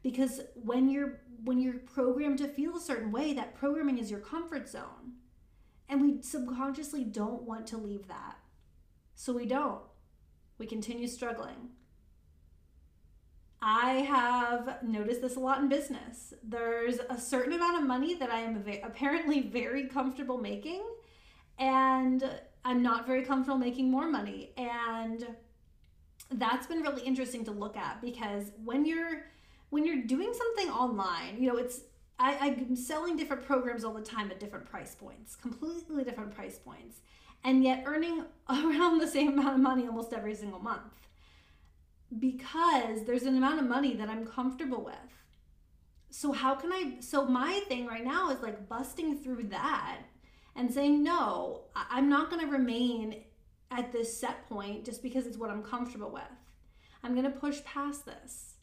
Because 0.02 0.40
when 0.54 0.88
you're 0.88 1.20
when 1.44 1.60
you're 1.60 1.78
programmed 1.78 2.38
to 2.38 2.48
feel 2.48 2.76
a 2.76 2.80
certain 2.80 3.12
way, 3.12 3.32
that 3.34 3.54
programming 3.54 3.98
is 3.98 4.10
your 4.10 4.20
comfort 4.20 4.68
zone. 4.68 5.14
And 5.88 6.00
we 6.00 6.22
subconsciously 6.22 7.04
don't 7.04 7.42
want 7.42 7.66
to 7.68 7.76
leave 7.76 8.08
that. 8.08 8.38
So 9.14 9.32
we 9.32 9.46
don't. 9.46 9.82
We 10.58 10.66
continue 10.66 11.06
struggling. 11.06 11.70
I 13.60 13.92
have 14.00 14.82
noticed 14.82 15.20
this 15.20 15.36
a 15.36 15.40
lot 15.40 15.60
in 15.60 15.68
business. 15.68 16.34
There's 16.42 16.98
a 17.08 17.18
certain 17.18 17.52
amount 17.52 17.78
of 17.78 17.86
money 17.86 18.14
that 18.14 18.30
I 18.30 18.40
am 18.40 18.64
apparently 18.82 19.40
very 19.42 19.86
comfortable 19.86 20.38
making, 20.38 20.82
and 21.58 22.24
I'm 22.64 22.82
not 22.82 23.06
very 23.06 23.22
comfortable 23.24 23.58
making 23.58 23.90
more 23.90 24.08
money. 24.08 24.52
And 24.56 25.26
that's 26.30 26.66
been 26.66 26.80
really 26.80 27.02
interesting 27.02 27.44
to 27.44 27.50
look 27.50 27.76
at 27.76 28.00
because 28.00 28.52
when 28.64 28.84
you're 28.86 29.26
when 29.70 29.86
you're 29.86 30.02
doing 30.02 30.32
something 30.34 30.70
online, 30.72 31.40
you 31.40 31.48
know, 31.48 31.56
it's 31.56 31.80
I, 32.18 32.36
I'm 32.40 32.76
selling 32.76 33.16
different 33.16 33.44
programs 33.44 33.84
all 33.84 33.94
the 33.94 34.02
time 34.02 34.30
at 34.30 34.38
different 34.38 34.66
price 34.66 34.94
points, 34.94 35.34
completely 35.34 36.04
different 36.04 36.34
price 36.34 36.58
points, 36.58 37.00
and 37.42 37.64
yet 37.64 37.82
earning 37.86 38.24
around 38.48 38.98
the 38.98 39.08
same 39.08 39.38
amount 39.38 39.54
of 39.54 39.60
money 39.60 39.86
almost 39.86 40.12
every 40.12 40.34
single 40.34 40.60
month 40.60 40.92
because 42.18 43.04
there's 43.06 43.22
an 43.22 43.36
amount 43.36 43.60
of 43.60 43.66
money 43.66 43.94
that 43.94 44.08
I'm 44.08 44.26
comfortable 44.26 44.84
with. 44.84 44.94
So, 46.10 46.32
how 46.32 46.54
can 46.54 46.72
I? 46.72 46.96
So, 47.00 47.24
my 47.24 47.60
thing 47.68 47.86
right 47.86 48.04
now 48.04 48.30
is 48.30 48.42
like 48.42 48.68
busting 48.68 49.18
through 49.18 49.44
that 49.44 49.98
and 50.54 50.72
saying, 50.72 51.02
no, 51.02 51.62
I'm 51.74 52.08
not 52.08 52.30
going 52.30 52.44
to 52.44 52.50
remain 52.50 53.22
at 53.70 53.92
this 53.92 54.16
set 54.16 54.48
point 54.48 54.84
just 54.84 55.02
because 55.02 55.26
it's 55.26 55.38
what 55.38 55.50
I'm 55.50 55.62
comfortable 55.62 56.10
with. 56.10 56.22
I'm 57.02 57.12
going 57.12 57.24
to 57.24 57.38
push 57.38 57.64
past 57.64 58.04
this. 58.04 58.54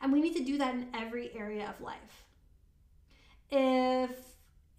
And 0.00 0.12
we 0.12 0.20
need 0.20 0.36
to 0.36 0.44
do 0.44 0.58
that 0.58 0.74
in 0.74 0.88
every 0.94 1.30
area 1.34 1.68
of 1.68 1.80
life. 1.80 2.24
If 3.50 4.10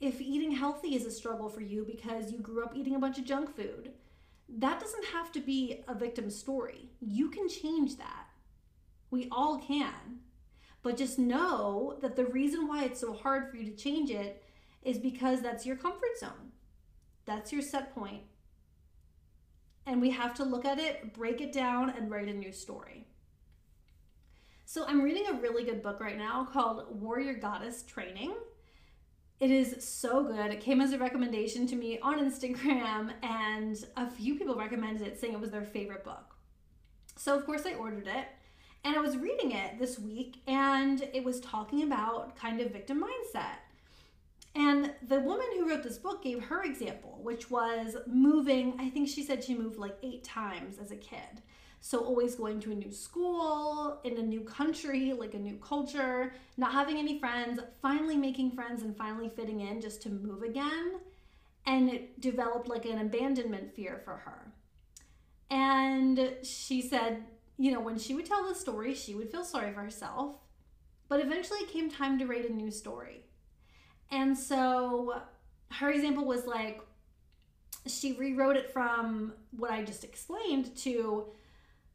if 0.01 0.19
eating 0.19 0.51
healthy 0.51 0.95
is 0.95 1.05
a 1.05 1.11
struggle 1.11 1.49
for 1.49 1.61
you 1.61 1.85
because 1.85 2.31
you 2.31 2.39
grew 2.39 2.63
up 2.63 2.75
eating 2.75 2.95
a 2.95 2.99
bunch 2.99 3.17
of 3.17 3.23
junk 3.23 3.55
food, 3.55 3.93
that 4.49 4.79
doesn't 4.79 5.05
have 5.05 5.31
to 5.31 5.39
be 5.39 5.83
a 5.87 5.95
victim 5.95 6.29
story. 6.29 6.89
You 6.99 7.29
can 7.29 7.47
change 7.47 7.97
that. 7.97 8.27
We 9.09 9.29
all 9.31 9.57
can. 9.57 10.19
But 10.83 10.97
just 10.97 11.17
know 11.17 11.97
that 12.01 12.15
the 12.15 12.25
reason 12.25 12.67
why 12.67 12.83
it's 12.83 12.99
so 12.99 13.13
hard 13.13 13.49
for 13.49 13.57
you 13.57 13.71
to 13.71 13.75
change 13.75 14.11
it 14.11 14.43
is 14.85 14.97
because 14.97 15.41
that's 15.41 15.65
your 15.65 15.75
comfort 15.75 16.17
zone. 16.19 16.51
That's 17.25 17.51
your 17.51 17.61
set 17.61 17.93
point. 17.93 18.23
And 19.85 20.01
we 20.01 20.11
have 20.11 20.33
to 20.35 20.43
look 20.43 20.65
at 20.65 20.79
it, 20.79 21.13
break 21.13 21.41
it 21.41 21.51
down, 21.51 21.89
and 21.91 22.09
write 22.09 22.27
a 22.27 22.33
new 22.33 22.51
story. 22.51 23.07
So, 24.67 24.85
I'm 24.87 25.01
reading 25.01 25.27
a 25.27 25.39
really 25.39 25.63
good 25.63 25.83
book 25.83 25.99
right 25.99 26.17
now 26.17 26.43
called 26.43 26.99
Warrior 26.99 27.35
Goddess 27.35 27.83
Training 27.83 28.33
it 29.39 29.51
is 29.51 29.83
so 29.83 30.23
good. 30.23 30.51
It 30.51 30.61
came 30.61 30.79
as 30.79 30.93
a 30.93 30.97
recommendation 30.97 31.67
to 31.67 31.75
me 31.75 31.99
on 31.99 32.19
Instagram, 32.19 33.11
and 33.21 33.77
a 33.97 34.09
few 34.09 34.35
people 34.35 34.55
recommended 34.55 35.05
it, 35.05 35.19
saying 35.19 35.33
it 35.33 35.39
was 35.39 35.51
their 35.51 35.63
favorite 35.63 36.03
book. 36.03 36.35
So, 37.17 37.37
of 37.37 37.45
course, 37.45 37.65
I 37.65 37.73
ordered 37.73 38.07
it. 38.07 38.27
And 38.85 38.95
I 38.95 38.99
was 38.99 39.17
reading 39.17 39.51
it 39.51 39.79
this 39.79 39.97
week, 39.97 40.41
and 40.47 41.09
it 41.11 41.23
was 41.23 41.39
talking 41.41 41.81
about 41.81 42.35
kind 42.37 42.61
of 42.61 42.71
victim 42.71 43.03
mindset. 43.03 43.57
And 44.55 44.93
the 45.05 45.19
woman 45.19 45.47
who 45.53 45.69
wrote 45.69 45.83
this 45.83 45.97
book 45.97 46.23
gave 46.23 46.41
her 46.45 46.63
example, 46.63 47.19
which 47.21 47.51
was 47.51 47.97
moving, 48.07 48.75
I 48.79 48.89
think 48.89 49.09
she 49.09 49.21
said 49.21 49.43
she 49.43 49.53
moved 49.53 49.77
like 49.77 49.97
eight 50.01 50.23
times 50.23 50.77
as 50.79 50.91
a 50.91 50.95
kid. 50.95 51.41
So, 51.81 51.99
always 51.99 52.33
going 52.33 52.61
to 52.61 52.71
a 52.71 52.75
new 52.75 52.91
school, 52.91 53.99
in 54.03 54.17
a 54.17 54.21
new 54.21 54.41
country, 54.41 55.13
like 55.13 55.35
a 55.35 55.37
new 55.37 55.57
culture, 55.57 56.33
not 56.57 56.71
having 56.71 56.97
any 56.97 57.19
friends, 57.19 57.59
finally 57.81 58.17
making 58.17 58.51
friends 58.51 58.81
and 58.81 58.97
finally 58.97 59.29
fitting 59.29 59.59
in 59.59 59.81
just 59.81 60.01
to 60.03 60.09
move 60.09 60.41
again. 60.41 60.95
And 61.67 61.89
it 61.89 62.21
developed 62.21 62.67
like 62.67 62.85
an 62.85 62.99
abandonment 62.99 63.75
fear 63.75 64.01
for 64.03 64.15
her. 64.17 64.51
And 65.51 66.37
she 66.43 66.81
said, 66.81 67.25
you 67.57 67.71
know, 67.71 67.81
when 67.81 67.99
she 67.99 68.15
would 68.15 68.25
tell 68.25 68.47
the 68.47 68.55
story, 68.55 68.95
she 68.95 69.13
would 69.13 69.29
feel 69.29 69.43
sorry 69.43 69.71
for 69.73 69.81
herself. 69.81 70.37
But 71.07 71.19
eventually 71.19 71.59
it 71.59 71.71
came 71.71 71.89
time 71.89 72.17
to 72.17 72.25
write 72.25 72.49
a 72.49 72.53
new 72.53 72.71
story. 72.71 73.25
And 74.11 74.37
so 74.37 75.21
her 75.71 75.91
example 75.91 76.25
was 76.25 76.45
like, 76.45 76.81
she 77.87 78.13
rewrote 78.13 78.57
it 78.57 78.71
from 78.71 79.33
what 79.55 79.71
I 79.71 79.83
just 79.83 80.03
explained 80.03 80.75
to 80.77 81.27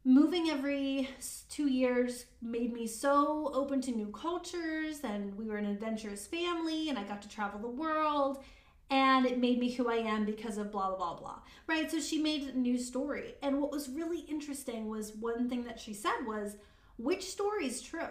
moving 0.05 0.49
every 0.50 1.09
two 1.50 1.69
years 1.69 2.26
made 2.40 2.73
me 2.73 2.87
so 2.87 3.50
open 3.52 3.81
to 3.83 3.90
new 3.90 4.07
cultures 4.09 5.00
and 5.05 5.37
we 5.37 5.47
were 5.47 5.59
an 5.59 5.67
adventurous 5.67 6.26
family 6.26 6.88
and 6.88 6.99
i 6.99 7.02
got 7.02 7.21
to 7.21 7.29
travel 7.29 7.61
the 7.61 7.69
world 7.69 8.43
and 8.90 9.26
it 9.26 9.38
made 9.38 9.59
me 9.59 9.71
who 9.71 9.90
i 9.90 9.97
am 9.97 10.25
because 10.25 10.59
of 10.59 10.73
blah 10.73 10.88
blah 10.88 10.97
blah 10.97 11.14
blah. 11.14 11.38
Right? 11.67 11.90
So 11.90 12.00
she 12.00 12.19
made 12.19 12.43
a 12.49 12.59
new 12.59 12.76
story. 12.76 13.35
And 13.43 13.61
what 13.61 13.71
was 13.71 13.88
really 13.88 14.21
interesting 14.21 14.88
was 14.88 15.14
one 15.14 15.49
thing 15.49 15.64
that 15.64 15.79
she 15.79 15.95
said 15.95 16.26
was 16.26 16.57
which 16.97 17.25
story 17.25 17.67
is 17.67 17.81
true 17.81 18.09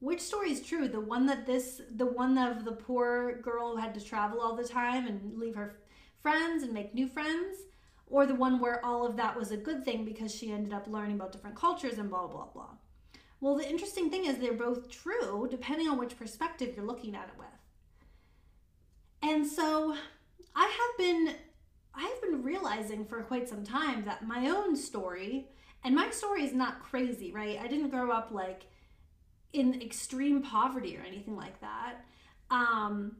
which 0.00 0.20
story 0.20 0.50
is 0.52 0.62
true 0.62 0.88
the 0.88 1.00
one 1.00 1.26
that 1.26 1.46
this 1.46 1.80
the 1.96 2.06
one 2.06 2.38
of 2.38 2.64
the 2.64 2.72
poor 2.72 3.40
girl 3.42 3.72
who 3.72 3.76
had 3.76 3.94
to 3.94 4.04
travel 4.04 4.40
all 4.40 4.54
the 4.54 4.66
time 4.66 5.06
and 5.06 5.38
leave 5.38 5.54
her 5.54 5.78
friends 6.20 6.62
and 6.62 6.72
make 6.72 6.94
new 6.94 7.08
friends 7.08 7.58
or 8.10 8.26
the 8.26 8.34
one 8.34 8.58
where 8.58 8.84
all 8.84 9.06
of 9.06 9.16
that 9.16 9.36
was 9.36 9.50
a 9.50 9.56
good 9.56 9.84
thing 9.84 10.04
because 10.04 10.34
she 10.34 10.50
ended 10.50 10.72
up 10.72 10.86
learning 10.86 11.16
about 11.16 11.32
different 11.32 11.56
cultures 11.56 11.98
and 11.98 12.08
blah, 12.08 12.26
blah, 12.26 12.46
blah. 12.46 12.70
Well, 13.40 13.54
the 13.54 13.68
interesting 13.68 14.10
thing 14.10 14.24
is 14.24 14.38
they're 14.38 14.52
both 14.52 14.90
true 14.90 15.46
depending 15.50 15.88
on 15.88 15.98
which 15.98 16.18
perspective 16.18 16.74
you're 16.74 16.86
looking 16.86 17.14
at 17.14 17.28
it 17.28 17.38
with. 17.38 17.46
And 19.22 19.46
so 19.46 19.94
I 20.54 20.64
have 20.64 20.98
been 20.98 21.34
I 21.94 22.02
have 22.02 22.22
been 22.22 22.42
realizing 22.42 23.04
for 23.04 23.22
quite 23.22 23.48
some 23.48 23.64
time 23.64 24.04
that 24.04 24.26
my 24.26 24.48
own 24.48 24.76
story 24.76 25.48
and 25.84 25.94
my 25.94 26.10
story 26.10 26.44
is 26.44 26.52
not 26.52 26.82
crazy, 26.82 27.32
right? 27.32 27.58
I 27.60 27.66
didn't 27.66 27.90
grow 27.90 28.10
up 28.10 28.30
like 28.30 28.64
in 29.52 29.80
extreme 29.80 30.42
poverty 30.42 30.96
or 30.96 31.00
anything 31.00 31.36
like 31.36 31.60
that. 31.60 32.04
Um, 32.50 33.16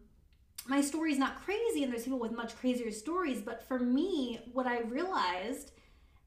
my 0.69 0.83
story 0.83 1.13
is 1.13 1.19
not 1.19 1.43
crazy 1.45 1.83
and 1.83 1.93
there's 1.93 2.05
people 2.05 2.19
with 2.19 2.33
much 2.33 2.57
crazier 2.57 2.91
stories 2.91 3.41
but 3.41 3.67
for 3.67 3.79
me 3.79 4.41
what 4.53 4.67
i 4.67 4.81
realized 4.81 5.73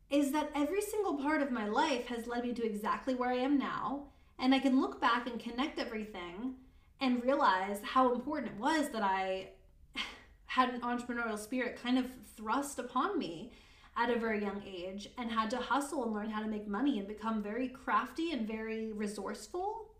is 0.09 0.31
that 0.31 0.49
every 0.55 0.81
single 0.81 1.15
part 1.15 1.41
of 1.41 1.51
my 1.51 1.67
life 1.67 2.07
has 2.07 2.27
led 2.27 2.43
me 2.43 2.53
to 2.53 2.65
exactly 2.65 3.13
where 3.13 3.29
i 3.29 3.35
am 3.35 3.57
now 3.57 4.03
and 4.39 4.53
i 4.53 4.59
can 4.59 4.81
look 4.81 4.99
back 4.99 5.27
and 5.27 5.39
connect 5.39 5.79
everything 5.79 6.55
and 6.99 7.23
realize 7.23 7.79
how 7.83 8.13
important 8.13 8.51
it 8.51 8.59
was 8.59 8.89
that 8.89 9.03
i 9.03 9.49
had 10.45 10.69
an 10.69 10.81
entrepreneurial 10.81 11.37
spirit 11.37 11.79
kind 11.81 11.97
of 11.97 12.05
thrust 12.35 12.79
upon 12.79 13.17
me 13.17 13.51
at 13.97 14.09
a 14.09 14.17
very 14.17 14.41
young 14.41 14.63
age 14.65 15.09
and 15.17 15.29
had 15.29 15.49
to 15.49 15.57
hustle 15.57 16.03
and 16.05 16.13
learn 16.13 16.29
how 16.29 16.41
to 16.41 16.47
make 16.47 16.65
money 16.67 16.97
and 16.97 17.07
become 17.07 17.43
very 17.43 17.67
crafty 17.67 18.31
and 18.31 18.47
very 18.47 18.91
resourceful 18.93 19.90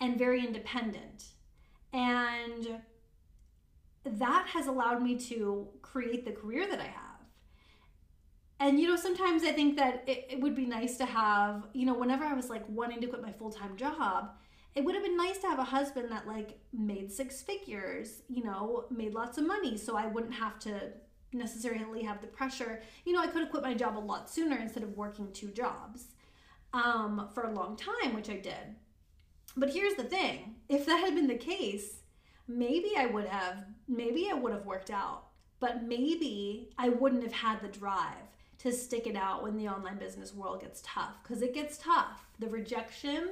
and 0.00 0.18
very 0.18 0.44
independent 0.44 1.24
and 1.92 2.80
that 4.04 4.46
has 4.48 4.66
allowed 4.66 5.02
me 5.02 5.16
to 5.16 5.68
create 5.82 6.24
the 6.24 6.32
career 6.32 6.66
that 6.68 6.80
I 6.80 6.84
have. 6.84 7.02
And 8.58 8.80
you 8.80 8.88
know, 8.88 8.96
sometimes 8.96 9.44
I 9.44 9.52
think 9.52 9.76
that 9.76 10.04
it, 10.06 10.26
it 10.30 10.40
would 10.40 10.54
be 10.54 10.64
nice 10.64 10.96
to 10.98 11.04
have, 11.04 11.66
you 11.72 11.84
know, 11.84 11.94
whenever 11.94 12.24
I 12.24 12.32
was 12.32 12.48
like 12.48 12.64
wanting 12.68 13.00
to 13.00 13.06
quit 13.06 13.22
my 13.22 13.32
full 13.32 13.50
time 13.50 13.76
job, 13.76 14.30
it 14.74 14.84
would 14.84 14.94
have 14.94 15.04
been 15.04 15.16
nice 15.16 15.38
to 15.38 15.46
have 15.48 15.58
a 15.58 15.64
husband 15.64 16.10
that 16.10 16.26
like 16.26 16.58
made 16.72 17.10
six 17.10 17.42
figures, 17.42 18.22
you 18.28 18.44
know, 18.44 18.84
made 18.90 19.14
lots 19.14 19.38
of 19.38 19.46
money 19.46 19.76
so 19.76 19.96
I 19.96 20.06
wouldn't 20.06 20.34
have 20.34 20.58
to 20.60 20.92
necessarily 21.32 22.02
have 22.02 22.20
the 22.20 22.26
pressure. 22.26 22.82
You 23.04 23.12
know, 23.12 23.20
I 23.20 23.26
could 23.26 23.40
have 23.42 23.50
quit 23.50 23.62
my 23.62 23.74
job 23.74 23.98
a 23.98 24.00
lot 24.00 24.30
sooner 24.30 24.56
instead 24.56 24.82
of 24.82 24.96
working 24.96 25.32
two 25.32 25.48
jobs 25.48 26.06
um, 26.72 27.28
for 27.34 27.44
a 27.44 27.52
long 27.52 27.76
time, 27.76 28.14
which 28.14 28.30
I 28.30 28.36
did. 28.36 28.76
But 29.56 29.70
here's 29.70 29.94
the 29.94 30.04
thing. 30.04 30.56
If 30.68 30.86
that 30.86 31.00
had 31.00 31.14
been 31.14 31.26
the 31.26 31.36
case, 31.36 32.00
maybe 32.46 32.92
I 32.96 33.06
would 33.06 33.26
have, 33.26 33.64
maybe 33.88 34.22
it 34.22 34.38
would 34.38 34.52
have 34.52 34.66
worked 34.66 34.90
out, 34.90 35.28
but 35.60 35.84
maybe 35.84 36.70
I 36.78 36.90
wouldn't 36.90 37.22
have 37.22 37.32
had 37.32 37.60
the 37.60 37.68
drive 37.68 38.16
to 38.58 38.72
stick 38.72 39.06
it 39.06 39.16
out 39.16 39.42
when 39.42 39.56
the 39.56 39.68
online 39.68 39.96
business 39.96 40.34
world 40.34 40.60
gets 40.60 40.82
tough 40.84 41.22
because 41.22 41.42
it 41.42 41.54
gets 41.54 41.78
tough. 41.78 42.26
The 42.38 42.48
rejection, 42.48 43.30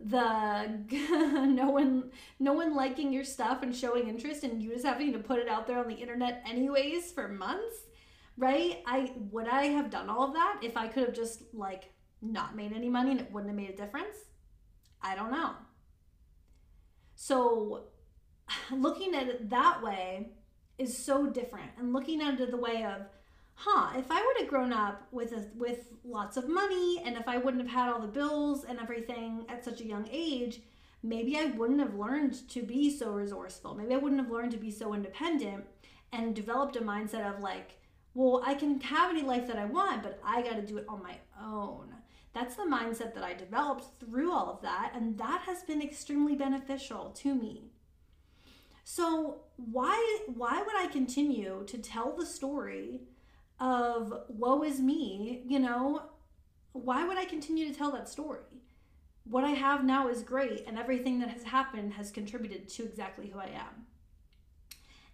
the 0.00 0.66
no 1.46 1.70
one 1.70 2.10
no 2.40 2.52
one 2.52 2.74
liking 2.74 3.12
your 3.12 3.24
stuff 3.24 3.62
and 3.62 3.74
showing 3.74 4.08
interest 4.08 4.42
and 4.42 4.60
you 4.60 4.72
just 4.72 4.84
having 4.84 5.12
to 5.12 5.18
put 5.18 5.38
it 5.38 5.48
out 5.48 5.66
there 5.66 5.78
on 5.78 5.86
the 5.86 5.94
internet 5.94 6.42
anyways 6.48 7.12
for 7.12 7.28
months 7.28 7.76
right? 8.38 8.82
I 8.86 9.12
would 9.30 9.46
i 9.46 9.66
have 9.66 9.90
done 9.90 10.08
all 10.08 10.24
of 10.24 10.32
that 10.32 10.58
if 10.62 10.76
i 10.76 10.88
could 10.88 11.04
have 11.04 11.14
just 11.14 11.42
like 11.52 11.92
not 12.20 12.56
made 12.56 12.72
any 12.72 12.88
money 12.88 13.12
and 13.12 13.20
it 13.20 13.30
wouldn't 13.30 13.50
have 13.50 13.56
made 13.56 13.70
a 13.70 13.76
difference 13.76 14.16
i 15.02 15.14
don't 15.14 15.30
know 15.30 15.52
so 17.14 17.84
looking 18.72 19.14
at 19.14 19.28
it 19.28 19.50
that 19.50 19.82
way 19.82 20.28
is 20.78 20.96
so 20.96 21.28
different 21.28 21.70
and 21.78 21.92
looking 21.92 22.20
at 22.20 22.40
it 22.40 22.50
the 22.50 22.56
way 22.56 22.84
of 22.84 23.02
huh, 23.54 23.92
if 23.96 24.10
I 24.10 24.24
would 24.24 24.38
have 24.40 24.48
grown 24.48 24.72
up 24.72 25.06
with 25.12 25.32
a, 25.32 25.46
with 25.54 25.86
lots 26.04 26.36
of 26.36 26.48
money 26.48 27.02
and 27.04 27.16
if 27.16 27.28
I 27.28 27.38
wouldn't 27.38 27.62
have 27.62 27.72
had 27.72 27.92
all 27.92 28.00
the 28.00 28.08
bills 28.08 28.64
and 28.64 28.80
everything 28.80 29.44
at 29.48 29.64
such 29.64 29.80
a 29.80 29.86
young 29.86 30.08
age, 30.10 30.60
maybe 31.02 31.36
I 31.36 31.46
wouldn't 31.46 31.80
have 31.80 31.94
learned 31.94 32.48
to 32.50 32.62
be 32.62 32.90
so 32.90 33.12
resourceful. 33.12 33.74
Maybe 33.74 33.94
I 33.94 33.98
wouldn't 33.98 34.20
have 34.20 34.30
learned 34.30 34.52
to 34.52 34.58
be 34.58 34.70
so 34.70 34.94
independent 34.94 35.64
and 36.12 36.34
developed 36.34 36.76
a 36.76 36.80
mindset 36.80 37.28
of 37.28 37.40
like, 37.40 37.78
well, 38.14 38.42
I 38.44 38.54
can 38.54 38.80
have 38.80 39.10
any 39.10 39.22
life 39.22 39.46
that 39.46 39.56
I 39.56 39.64
want, 39.64 40.02
but 40.02 40.20
I 40.24 40.42
got 40.42 40.56
to 40.56 40.66
do 40.66 40.78
it 40.78 40.84
on 40.88 41.02
my 41.02 41.16
own. 41.40 41.94
That's 42.34 42.56
the 42.56 42.62
mindset 42.62 43.14
that 43.14 43.24
I 43.24 43.34
developed 43.34 44.00
through 44.00 44.32
all 44.32 44.50
of 44.50 44.62
that, 44.62 44.92
and 44.94 45.18
that 45.18 45.42
has 45.42 45.62
been 45.62 45.82
extremely 45.82 46.34
beneficial 46.34 47.10
to 47.16 47.34
me. 47.34 47.70
So, 48.84 49.42
why 49.56 50.18
why 50.34 50.62
would 50.62 50.76
I 50.76 50.86
continue 50.86 51.64
to 51.66 51.78
tell 51.78 52.16
the 52.16 52.26
story 52.26 53.02
of 53.60 54.12
woe 54.28 54.62
is 54.62 54.80
me, 54.80 55.42
you 55.46 55.58
know? 55.58 56.02
Why 56.72 57.06
would 57.06 57.18
I 57.18 57.26
continue 57.26 57.68
to 57.68 57.74
tell 57.74 57.92
that 57.92 58.08
story? 58.08 58.62
What 59.24 59.44
I 59.44 59.50
have 59.50 59.84
now 59.84 60.08
is 60.08 60.22
great, 60.22 60.64
and 60.66 60.78
everything 60.78 61.20
that 61.20 61.28
has 61.28 61.44
happened 61.44 61.92
has 61.94 62.10
contributed 62.10 62.68
to 62.70 62.84
exactly 62.84 63.28
who 63.28 63.38
I 63.38 63.50
am. 63.54 63.86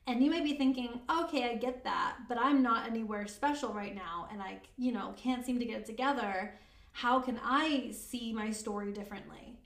And 0.08 0.25
you 0.25 0.30
may 0.30 0.40
be 0.40 0.54
thinking, 0.54 1.00
okay, 1.10 1.50
I 1.50 1.56
get 1.56 1.84
that, 1.84 2.16
but 2.30 2.38
I'm 2.40 2.62
not 2.62 2.87
anywhere 2.87 3.26
special 3.26 3.75
right 3.75 3.94
now 3.94 4.26
and 4.32 4.40
I, 4.40 4.58
you 4.78 4.90
know, 4.90 5.12
can't 5.18 5.44
seem 5.44 5.58
to 5.58 5.66
get 5.66 5.80
it 5.80 5.87
together. 5.87 6.54
How 6.98 7.20
can 7.20 7.38
I 7.44 7.92
see 7.92 8.32
my 8.32 8.50
story 8.50 8.90
differently? 8.90 9.60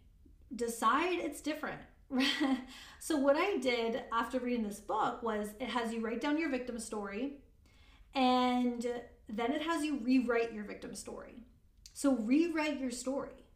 Decide 0.54 1.18
it's 1.18 1.40
different. 1.40 1.80
so, 3.00 3.16
what 3.16 3.36
I 3.38 3.56
did 3.56 4.02
after 4.12 4.38
reading 4.38 4.68
this 4.68 4.80
book 4.80 5.22
was 5.22 5.48
it 5.58 5.70
has 5.70 5.94
you 5.94 6.00
write 6.00 6.20
down 6.20 6.36
your 6.36 6.50
victim 6.50 6.78
story 6.78 7.38
and 8.14 8.86
then 9.30 9.50
it 9.50 9.62
has 9.62 9.82
you 9.82 9.96
rewrite 10.02 10.52
your 10.52 10.64
victim 10.64 10.94
story. 10.94 11.36
So, 11.94 12.16
rewrite 12.16 12.78
your 12.78 12.90
story. 12.90 13.46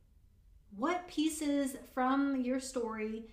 What 0.74 1.06
pieces 1.06 1.76
from 1.92 2.40
your 2.40 2.60
story 2.60 3.24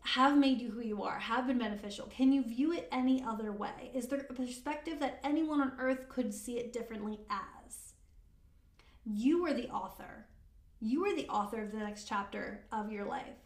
have 0.00 0.36
made 0.36 0.60
you 0.60 0.72
who 0.72 0.80
you 0.80 1.04
are, 1.04 1.20
have 1.20 1.46
been 1.46 1.58
beneficial? 1.58 2.06
Can 2.06 2.32
you 2.32 2.42
view 2.42 2.72
it 2.72 2.88
any 2.90 3.22
other 3.22 3.52
way? 3.52 3.92
Is 3.94 4.08
there 4.08 4.26
a 4.28 4.34
perspective 4.34 4.98
that 4.98 5.20
anyone 5.22 5.60
on 5.60 5.74
earth 5.78 6.08
could 6.08 6.34
see 6.34 6.58
it 6.58 6.72
differently 6.72 7.20
as? 7.30 7.53
You 9.04 9.44
are 9.44 9.52
the 9.52 9.68
author. 9.68 10.26
You 10.80 11.04
are 11.04 11.14
the 11.14 11.28
author 11.28 11.62
of 11.62 11.72
the 11.72 11.78
next 11.78 12.08
chapter 12.08 12.64
of 12.72 12.90
your 12.90 13.04
life. 13.04 13.36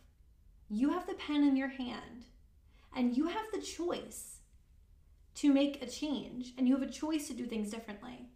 You 0.71 0.91
have 0.91 1.07
the 1.07 1.15
pen 1.15 1.43
in 1.43 1.57
your 1.57 1.69
hand, 1.69 2.27
and 2.95 3.17
you 3.17 3.27
have 3.27 3.47
the 3.53 3.61
choice 3.61 4.39
to 5.37 5.53
make 5.53 5.83
a 5.83 5.87
change, 5.87 6.53
and 6.57 6.69
you 6.69 6.79
have 6.79 6.89
a 6.89 6.93
choice 6.93 7.27
to 7.27 7.35
do 7.35 7.45
things 7.45 7.71
differently. 7.71 8.29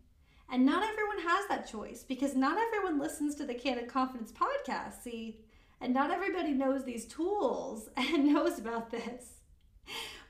And 0.50 0.66
not 0.66 0.82
everyone 0.82 1.20
has 1.20 1.46
that 1.48 1.68
choice 1.70 2.02
because 2.02 2.34
not 2.34 2.58
everyone 2.58 2.98
listens 2.98 3.36
to 3.36 3.46
the 3.46 3.54
Candid 3.54 3.88
Confidence 3.88 4.32
podcast. 4.32 5.02
See, 5.02 5.40
and 5.80 5.94
not 5.94 6.10
everybody 6.10 6.52
knows 6.52 6.84
these 6.84 7.06
tools 7.06 7.88
and 7.96 8.32
knows 8.32 8.58
about 8.58 8.90
this. 8.90 9.34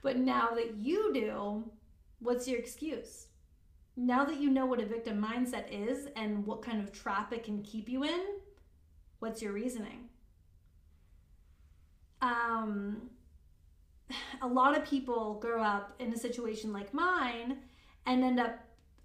But 0.02 0.18
now 0.18 0.50
that 0.54 0.76
you 0.76 1.12
do, 1.14 1.70
what's 2.20 2.46
your 2.46 2.58
excuse? 2.58 3.28
Now 3.96 4.24
that 4.24 4.40
you 4.40 4.50
know 4.50 4.66
what 4.66 4.80
a 4.80 4.86
victim 4.86 5.22
mindset 5.22 5.70
is 5.70 6.08
and 6.16 6.46
what 6.46 6.62
kind 6.62 6.80
of 6.80 6.92
trap 6.92 7.32
it 7.32 7.44
can 7.44 7.62
keep 7.62 7.88
you 7.88 8.04
in, 8.04 8.20
what's 9.18 9.42
your 9.42 9.52
reasoning? 9.52 10.08
Um, 12.22 13.10
a 14.42 14.46
lot 14.46 14.76
of 14.76 14.84
people 14.84 15.34
grow 15.34 15.62
up 15.62 15.94
in 15.98 16.12
a 16.12 16.16
situation 16.16 16.72
like 16.72 16.94
mine 16.94 17.58
and 18.06 18.24
end 18.24 18.40
up 18.40 18.60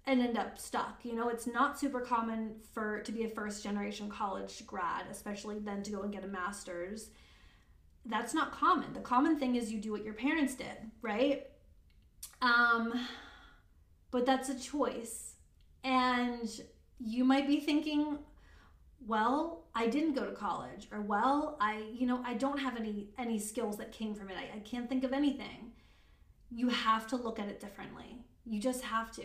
and 0.06 0.22
end 0.22 0.38
up 0.38 0.58
stuck. 0.58 1.00
You 1.04 1.14
know, 1.14 1.28
it's 1.28 1.46
not 1.46 1.78
super 1.78 2.00
common 2.00 2.54
for 2.72 3.00
to 3.00 3.12
be 3.12 3.24
a 3.24 3.28
first 3.28 3.62
generation 3.62 4.08
college 4.08 4.66
grad, 4.66 5.04
especially 5.10 5.58
then 5.58 5.82
to 5.82 5.90
go 5.90 6.02
and 6.02 6.10
get 6.10 6.24
a 6.24 6.28
master's. 6.28 7.10
That's 8.06 8.32
not 8.32 8.52
common. 8.52 8.94
The 8.94 9.00
common 9.00 9.38
thing 9.38 9.56
is 9.56 9.70
you 9.70 9.80
do 9.80 9.92
what 9.92 10.04
your 10.04 10.14
parents 10.14 10.54
did, 10.54 10.90
right? 11.02 11.46
Um 12.40 13.06
but 14.10 14.26
that's 14.26 14.48
a 14.48 14.58
choice. 14.58 15.34
And 15.84 16.48
you 16.98 17.24
might 17.24 17.46
be 17.46 17.60
thinking, 17.60 18.18
well, 19.06 19.66
I 19.74 19.86
didn't 19.86 20.14
go 20.14 20.24
to 20.26 20.32
college 20.32 20.88
or 20.92 21.00
well, 21.00 21.56
I, 21.60 21.84
you 21.92 22.06
know, 22.06 22.22
I 22.24 22.34
don't 22.34 22.58
have 22.58 22.76
any 22.76 23.08
any 23.18 23.38
skills 23.38 23.76
that 23.78 23.92
came 23.92 24.14
from 24.14 24.30
it. 24.30 24.36
I, 24.36 24.56
I 24.56 24.60
can't 24.60 24.88
think 24.88 25.04
of 25.04 25.12
anything. 25.12 25.72
You 26.50 26.68
have 26.68 27.06
to 27.08 27.16
look 27.16 27.38
at 27.38 27.48
it 27.48 27.60
differently. 27.60 28.24
You 28.44 28.60
just 28.60 28.82
have 28.82 29.12
to 29.12 29.24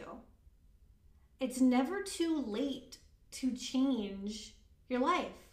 it's 1.43 1.59
never 1.59 2.01
too 2.01 2.41
late 2.41 2.99
to 3.31 3.51
change 3.51 4.55
your 4.87 5.01
life. 5.01 5.49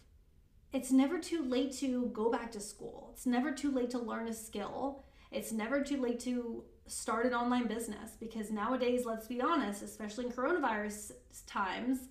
It's 0.71 0.89
never 0.89 1.19
too 1.19 1.43
late 1.43 1.73
to 1.79 2.05
go 2.13 2.31
back 2.31 2.49
to 2.53 2.61
school. 2.61 3.09
It's 3.11 3.25
never 3.25 3.51
too 3.51 3.71
late 3.71 3.89
to 3.89 3.99
learn 3.99 4.29
a 4.29 4.33
skill. 4.33 5.03
It's 5.31 5.51
never 5.51 5.81
too 5.81 6.01
late 6.01 6.21
to 6.21 6.63
start 6.91 7.25
an 7.25 7.33
online 7.33 7.67
business 7.67 8.11
because 8.19 8.51
nowadays, 8.51 9.05
let's 9.05 9.27
be 9.27 9.41
honest, 9.41 9.81
especially 9.81 10.25
in 10.25 10.31
coronavirus 10.31 11.13
times, 11.47 12.09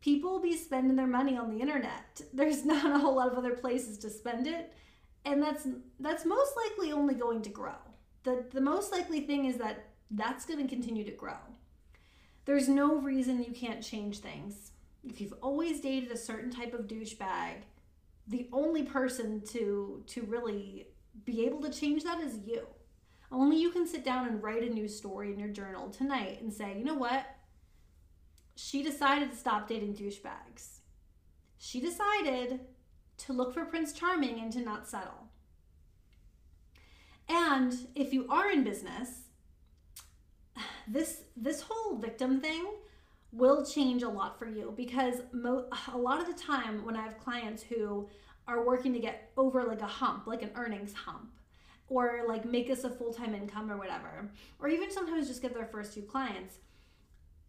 people 0.00 0.40
be 0.40 0.56
spending 0.56 0.96
their 0.96 1.06
money 1.06 1.36
on 1.36 1.50
the 1.50 1.60
internet. 1.60 2.20
There's 2.32 2.64
not 2.64 2.94
a 2.94 2.98
whole 2.98 3.14
lot 3.14 3.30
of 3.30 3.38
other 3.38 3.54
places 3.54 3.98
to 3.98 4.10
spend 4.10 4.46
it, 4.46 4.72
and 5.24 5.42
that's 5.42 5.66
that's 6.00 6.24
most 6.24 6.52
likely 6.56 6.92
only 6.92 7.14
going 7.14 7.42
to 7.42 7.50
grow. 7.50 7.76
The 8.24 8.44
the 8.52 8.60
most 8.60 8.92
likely 8.92 9.20
thing 9.20 9.44
is 9.44 9.56
that 9.58 9.90
that's 10.10 10.46
going 10.46 10.62
to 10.62 10.68
continue 10.68 11.04
to 11.04 11.12
grow. 11.12 11.36
There's 12.44 12.68
no 12.68 12.96
reason 12.96 13.42
you 13.42 13.52
can't 13.52 13.82
change 13.82 14.18
things. 14.18 14.72
If 15.02 15.20
you've 15.20 15.34
always 15.42 15.80
dated 15.80 16.10
a 16.10 16.16
certain 16.16 16.50
type 16.50 16.74
of 16.74 16.86
douchebag, 16.86 17.62
the 18.26 18.48
only 18.52 18.84
person 18.84 19.42
to 19.52 20.02
to 20.06 20.22
really 20.22 20.86
be 21.24 21.44
able 21.46 21.60
to 21.62 21.70
change 21.70 22.04
that 22.04 22.20
is 22.20 22.38
you. 22.44 22.66
Only 23.34 23.60
you 23.60 23.70
can 23.70 23.84
sit 23.84 24.04
down 24.04 24.28
and 24.28 24.40
write 24.40 24.62
a 24.62 24.72
new 24.72 24.86
story 24.86 25.32
in 25.32 25.40
your 25.40 25.48
journal 25.48 25.90
tonight 25.90 26.40
and 26.40 26.52
say, 26.52 26.78
you 26.78 26.84
know 26.84 26.94
what? 26.94 27.26
She 28.54 28.84
decided 28.84 29.32
to 29.32 29.36
stop 29.36 29.66
dating 29.66 29.94
douchebags. 29.94 30.78
She 31.58 31.80
decided 31.80 32.60
to 33.18 33.32
look 33.32 33.52
for 33.52 33.64
Prince 33.64 33.92
Charming 33.92 34.38
and 34.38 34.52
to 34.52 34.60
not 34.60 34.86
settle. 34.86 35.30
And 37.28 37.74
if 37.96 38.12
you 38.12 38.28
are 38.28 38.52
in 38.52 38.62
business, 38.62 39.22
this 40.86 41.22
this 41.36 41.62
whole 41.62 41.96
victim 41.96 42.40
thing 42.40 42.64
will 43.32 43.66
change 43.66 44.04
a 44.04 44.08
lot 44.08 44.38
for 44.38 44.46
you 44.46 44.72
because 44.76 45.22
mo- 45.32 45.68
a 45.92 45.98
lot 45.98 46.20
of 46.20 46.28
the 46.28 46.40
time 46.40 46.84
when 46.84 46.96
I 46.96 47.02
have 47.02 47.18
clients 47.18 47.64
who 47.64 48.08
are 48.46 48.64
working 48.64 48.92
to 48.92 49.00
get 49.00 49.32
over 49.36 49.64
like 49.64 49.80
a 49.80 49.86
hump, 49.86 50.28
like 50.28 50.42
an 50.42 50.50
earnings 50.54 50.92
hump, 50.92 51.33
or 51.88 52.22
like 52.26 52.44
make 52.44 52.68
this 52.68 52.84
a 52.84 52.90
full 52.90 53.12
time 53.12 53.34
income 53.34 53.70
or 53.70 53.76
whatever, 53.76 54.30
or 54.58 54.68
even 54.68 54.90
sometimes 54.90 55.28
just 55.28 55.42
get 55.42 55.54
their 55.54 55.66
first 55.66 55.94
two 55.94 56.02
clients. 56.02 56.56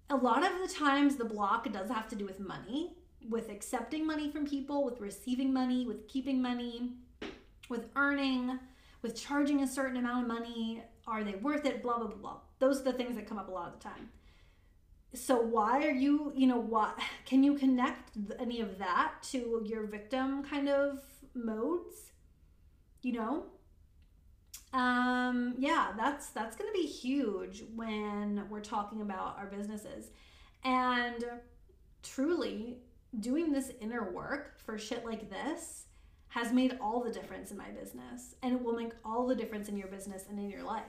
A 0.10 0.15
lot 0.15 0.45
of 0.45 0.52
the 0.62 0.74
times, 0.74 1.15
the 1.15 1.26
block 1.26 1.71
does 1.71 1.89
have 1.89 2.08
to 2.10 2.15
do 2.15 2.26
with 2.26 2.39
money, 2.39 2.95
with 3.28 3.50
accepting 3.50 4.06
money 4.06 4.30
from 4.30 4.45
people, 4.45 4.84
with 4.84 5.00
receiving 5.00 5.52
money, 5.52 5.86
with 5.88 6.08
keeping 6.08 6.41
money, 6.41 6.93
with 7.69 7.88
earning, 7.95 8.60
with 9.02 9.15
charging 9.15 9.62
a 9.62 9.67
certain 9.67 9.98
amount 9.98 10.24
of 10.24 10.28
money. 10.28 10.84
Are 11.08 11.24
they 11.24 11.36
worth 11.36 11.65
it? 11.65 11.82
Blah, 11.82 11.98
blah, 11.98 12.08
blah, 12.08 12.17
blah. 12.17 12.38
Those 12.60 12.82
are 12.82 12.84
the 12.84 12.93
things 12.93 13.15
that 13.15 13.28
come 13.28 13.39
up 13.39 13.48
a 13.48 13.52
lot 13.52 13.67
of 13.67 13.80
the 13.80 13.84
time. 13.84 14.10
So 15.13 15.39
why 15.39 15.88
are 15.88 15.93
you, 15.93 16.34
you 16.36 16.45
know, 16.45 16.60
what 16.60 17.00
can 17.26 17.41
you 17.41 17.56
connect 17.56 18.12
any 18.39 18.62
of 18.62 18.78
that 18.80 19.13
to 19.32 19.63
your 19.65 19.86
victim 19.86 20.43
kind 20.43 20.67
of 20.67 21.00
modes? 21.34 22.12
You 23.02 23.13
know? 23.13 23.45
Um 24.76 25.56
yeah, 25.58 25.94
that's 25.96 26.30
that's 26.30 26.58
going 26.58 26.70
to 26.70 26.78
be 26.78 26.86
huge 26.86 27.64
when 27.76 28.44
we're 28.50 28.60
talking 28.60 29.02
about 29.02 29.38
our 29.38 29.46
businesses. 29.46 30.10
And 30.66 31.24
truly 32.04 32.80
doing 33.22 33.54
this 33.54 33.72
inner 33.80 34.12
work 34.12 34.60
for 34.60 34.78
shit 34.78 35.06
like 35.06 35.30
this 35.30 35.86
has 36.28 36.52
made 36.52 36.78
all 36.82 37.02
the 37.02 37.12
difference 37.12 37.52
in 37.52 37.58
my 37.58 37.70
business 37.70 38.36
and 38.44 38.54
it 38.54 38.62
will 38.62 38.76
make 38.76 38.92
all 39.06 39.26
the 39.26 39.36
difference 39.36 39.70
in 39.70 39.78
your 39.78 39.88
business 39.88 40.26
and 40.30 40.38
in 40.38 40.50
your 40.50 40.64
life. 40.64 40.84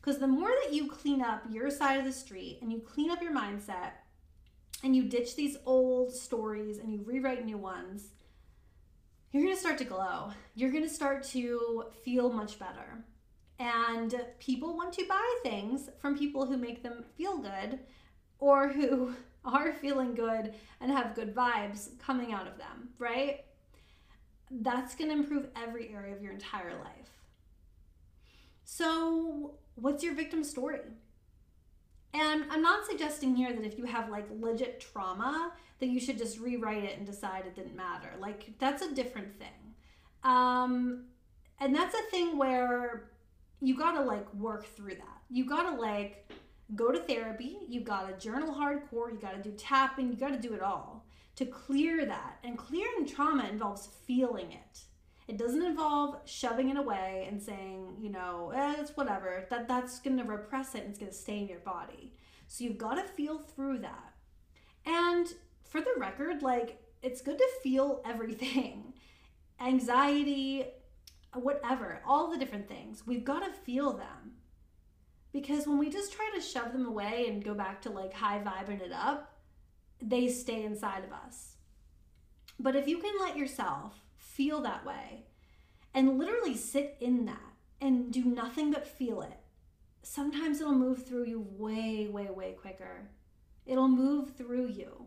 Because 0.00 0.18
the 0.18 0.26
more 0.26 0.50
that 0.64 0.72
you 0.72 0.88
clean 0.88 1.22
up 1.22 1.44
your 1.48 1.70
side 1.70 2.00
of 2.00 2.04
the 2.04 2.12
street 2.12 2.58
and 2.60 2.72
you 2.72 2.80
clean 2.80 3.08
up 3.08 3.22
your 3.22 3.32
mindset 3.32 3.92
and 4.82 4.96
you 4.96 5.04
ditch 5.04 5.36
these 5.36 5.56
old 5.64 6.12
stories 6.12 6.78
and 6.78 6.92
you 6.92 7.04
rewrite 7.04 7.44
new 7.44 7.56
ones, 7.56 8.08
you're 9.30 9.48
to 9.48 9.56
start 9.56 9.78
to 9.78 9.84
glow. 9.84 10.32
You're 10.56 10.72
to 10.72 10.88
start 10.88 11.22
to 11.28 11.84
feel 12.04 12.32
much 12.32 12.58
better. 12.58 13.04
And 13.62 14.20
people 14.40 14.76
want 14.76 14.92
to 14.94 15.06
buy 15.06 15.34
things 15.44 15.88
from 16.00 16.18
people 16.18 16.46
who 16.46 16.56
make 16.56 16.82
them 16.82 17.04
feel 17.16 17.38
good 17.38 17.78
or 18.40 18.68
who 18.68 19.14
are 19.44 19.72
feeling 19.72 20.14
good 20.14 20.54
and 20.80 20.90
have 20.90 21.14
good 21.14 21.32
vibes 21.32 21.96
coming 22.00 22.32
out 22.32 22.48
of 22.48 22.58
them, 22.58 22.88
right? 22.98 23.44
That's 24.50 24.96
going 24.96 25.10
to 25.10 25.16
improve 25.16 25.46
every 25.54 25.90
area 25.94 26.12
of 26.12 26.20
your 26.20 26.32
entire 26.32 26.74
life. 26.74 27.10
So, 28.64 29.54
what's 29.76 30.02
your 30.02 30.14
victim 30.14 30.42
story? 30.42 30.80
And 32.14 32.44
I'm 32.50 32.62
not 32.62 32.84
suggesting 32.84 33.36
here 33.36 33.52
that 33.52 33.64
if 33.64 33.78
you 33.78 33.84
have 33.84 34.10
like 34.10 34.26
legit 34.40 34.80
trauma, 34.80 35.52
that 35.78 35.86
you 35.86 36.00
should 36.00 36.18
just 36.18 36.40
rewrite 36.40 36.82
it 36.82 36.98
and 36.98 37.06
decide 37.06 37.46
it 37.46 37.54
didn't 37.54 37.76
matter. 37.76 38.10
Like, 38.18 38.54
that's 38.58 38.82
a 38.82 38.92
different 38.92 39.38
thing. 39.38 39.74
Um, 40.24 41.04
and 41.60 41.74
that's 41.74 41.94
a 41.94 42.10
thing 42.10 42.36
where 42.36 43.11
you 43.62 43.76
gotta 43.76 44.02
like 44.02 44.32
work 44.34 44.66
through 44.66 44.96
that. 44.96 45.22
You 45.30 45.46
gotta 45.46 45.74
like 45.76 46.30
go 46.74 46.90
to 46.90 46.98
therapy, 46.98 47.58
you 47.68 47.80
gotta 47.80 48.16
journal 48.18 48.54
hardcore, 48.54 49.10
you 49.10 49.18
gotta 49.20 49.42
do 49.42 49.52
tapping, 49.52 50.10
you 50.10 50.16
gotta 50.16 50.38
do 50.38 50.52
it 50.52 50.62
all 50.62 51.06
to 51.36 51.46
clear 51.46 52.04
that. 52.06 52.38
And 52.44 52.58
clearing 52.58 53.06
trauma 53.06 53.48
involves 53.48 53.88
feeling 54.06 54.52
it. 54.52 54.80
It 55.28 55.38
doesn't 55.38 55.62
involve 55.62 56.20
shoving 56.24 56.70
it 56.70 56.76
away 56.76 57.26
and 57.30 57.40
saying, 57.40 57.96
you 58.00 58.10
know, 58.10 58.52
eh, 58.54 58.74
it's 58.78 58.96
whatever. 58.96 59.46
That 59.50 59.68
that's 59.68 60.00
going 60.00 60.18
to 60.18 60.24
repress 60.24 60.74
it 60.74 60.82
and 60.82 60.90
it's 60.90 60.98
going 60.98 61.10
to 61.10 61.16
stay 61.16 61.38
in 61.38 61.48
your 61.48 61.60
body. 61.60 62.12
So 62.48 62.64
you've 62.64 62.78
got 62.78 62.96
to 62.96 63.04
feel 63.04 63.38
through 63.38 63.78
that. 63.78 64.12
And 64.84 65.26
for 65.64 65.80
the 65.80 65.94
record, 65.96 66.42
like 66.42 66.82
it's 67.02 67.22
good 67.22 67.38
to 67.38 67.48
feel 67.62 68.02
everything. 68.04 68.94
Anxiety, 69.60 70.64
whatever, 71.34 72.02
all 72.06 72.30
the 72.30 72.38
different 72.38 72.68
things. 72.68 73.06
We've 73.06 73.24
got 73.24 73.40
to 73.40 73.52
feel 73.52 73.92
them. 73.92 74.32
Because 75.32 75.66
when 75.66 75.78
we 75.78 75.88
just 75.88 76.12
try 76.12 76.30
to 76.34 76.40
shove 76.40 76.72
them 76.72 76.86
away 76.86 77.26
and 77.28 77.44
go 77.44 77.54
back 77.54 77.80
to 77.82 77.90
like 77.90 78.12
high 78.12 78.38
vibing 78.38 78.82
it 78.82 78.92
up, 78.92 79.38
they 80.00 80.28
stay 80.28 80.64
inside 80.64 81.04
of 81.04 81.12
us. 81.12 81.56
But 82.58 82.76
if 82.76 82.86
you 82.86 82.98
can 82.98 83.14
let 83.20 83.36
yourself 83.36 83.94
feel 84.16 84.60
that 84.62 84.84
way 84.84 85.24
and 85.94 86.18
literally 86.18 86.56
sit 86.56 86.96
in 87.00 87.24
that 87.26 87.38
and 87.80 88.12
do 88.12 88.24
nothing 88.24 88.70
but 88.70 88.86
feel 88.86 89.22
it, 89.22 89.38
sometimes 90.02 90.60
it'll 90.60 90.74
move 90.74 91.06
through 91.06 91.24
you 91.24 91.46
way, 91.56 92.08
way, 92.08 92.28
way 92.28 92.52
quicker. 92.52 93.08
It'll 93.64 93.88
move 93.88 94.34
through 94.36 94.68
you 94.68 95.06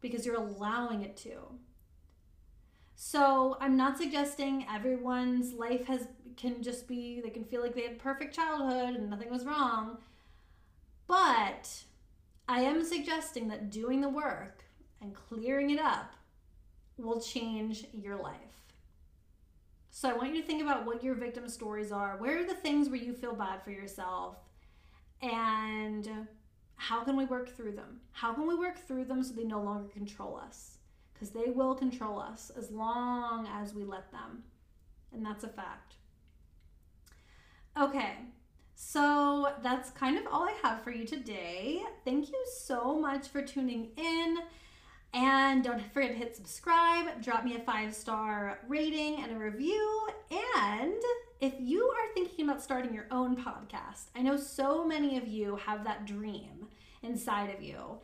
because 0.00 0.24
you're 0.24 0.36
allowing 0.36 1.02
it 1.02 1.16
to. 1.18 1.38
So 2.98 3.58
I'm 3.60 3.76
not 3.76 3.98
suggesting 3.98 4.66
everyone's 4.72 5.52
life 5.52 5.84
has 5.84 6.08
can 6.38 6.62
just 6.62 6.88
be 6.88 7.20
they 7.20 7.30
can 7.30 7.44
feel 7.44 7.62
like 7.62 7.74
they 7.74 7.82
had 7.82 7.98
perfect 7.98 8.34
childhood 8.34 8.96
and 8.96 9.10
nothing 9.10 9.30
was 9.30 9.44
wrong. 9.44 9.98
But 11.06 11.84
I 12.48 12.60
am 12.60 12.82
suggesting 12.82 13.48
that 13.48 13.70
doing 13.70 14.00
the 14.00 14.08
work 14.08 14.64
and 15.02 15.14
clearing 15.14 15.70
it 15.70 15.78
up 15.78 16.14
will 16.96 17.20
change 17.20 17.84
your 17.92 18.16
life. 18.16 18.34
So 19.90 20.08
I 20.08 20.14
want 20.14 20.34
you 20.34 20.40
to 20.40 20.46
think 20.46 20.62
about 20.62 20.86
what 20.86 21.04
your 21.04 21.14
victim 21.14 21.48
stories 21.48 21.92
are. 21.92 22.16
Where 22.16 22.40
are 22.40 22.46
the 22.46 22.54
things 22.54 22.88
where 22.88 22.98
you 22.98 23.12
feel 23.12 23.34
bad 23.34 23.62
for 23.62 23.70
yourself? 23.70 24.36
And 25.20 26.26
how 26.76 27.04
can 27.04 27.16
we 27.16 27.26
work 27.26 27.54
through 27.54 27.72
them? 27.72 28.00
How 28.12 28.32
can 28.32 28.46
we 28.46 28.54
work 28.54 28.78
through 28.78 29.04
them 29.04 29.22
so 29.22 29.34
they 29.34 29.44
no 29.44 29.60
longer 29.60 29.88
control 29.88 30.36
us? 30.36 30.78
Because 31.18 31.30
they 31.30 31.50
will 31.50 31.74
control 31.74 32.18
us 32.18 32.50
as 32.56 32.70
long 32.70 33.48
as 33.48 33.74
we 33.74 33.84
let 33.84 34.12
them. 34.12 34.44
And 35.12 35.24
that's 35.24 35.44
a 35.44 35.48
fact. 35.48 35.94
Okay, 37.80 38.12
so 38.74 39.52
that's 39.62 39.90
kind 39.90 40.18
of 40.18 40.26
all 40.30 40.42
I 40.44 40.54
have 40.62 40.82
for 40.82 40.90
you 40.90 41.06
today. 41.06 41.82
Thank 42.04 42.28
you 42.28 42.44
so 42.58 42.98
much 42.98 43.28
for 43.28 43.40
tuning 43.40 43.88
in. 43.96 44.38
And 45.14 45.64
don't 45.64 45.80
forget 45.92 46.10
to 46.10 46.16
hit 46.16 46.36
subscribe, 46.36 47.22
drop 47.22 47.44
me 47.44 47.56
a 47.56 47.60
five 47.60 47.94
star 47.94 48.58
rating 48.68 49.22
and 49.22 49.32
a 49.32 49.38
review. 49.38 50.08
And 50.56 51.02
if 51.40 51.54
you 51.58 51.82
are 51.84 52.14
thinking 52.14 52.44
about 52.44 52.62
starting 52.62 52.92
your 52.92 53.06
own 53.10 53.36
podcast, 53.36 54.08
I 54.14 54.20
know 54.20 54.36
so 54.36 54.84
many 54.84 55.16
of 55.16 55.26
you 55.26 55.56
have 55.56 55.84
that 55.84 56.04
dream 56.06 56.68
inside 57.02 57.48
of 57.54 57.62
you. 57.62 57.98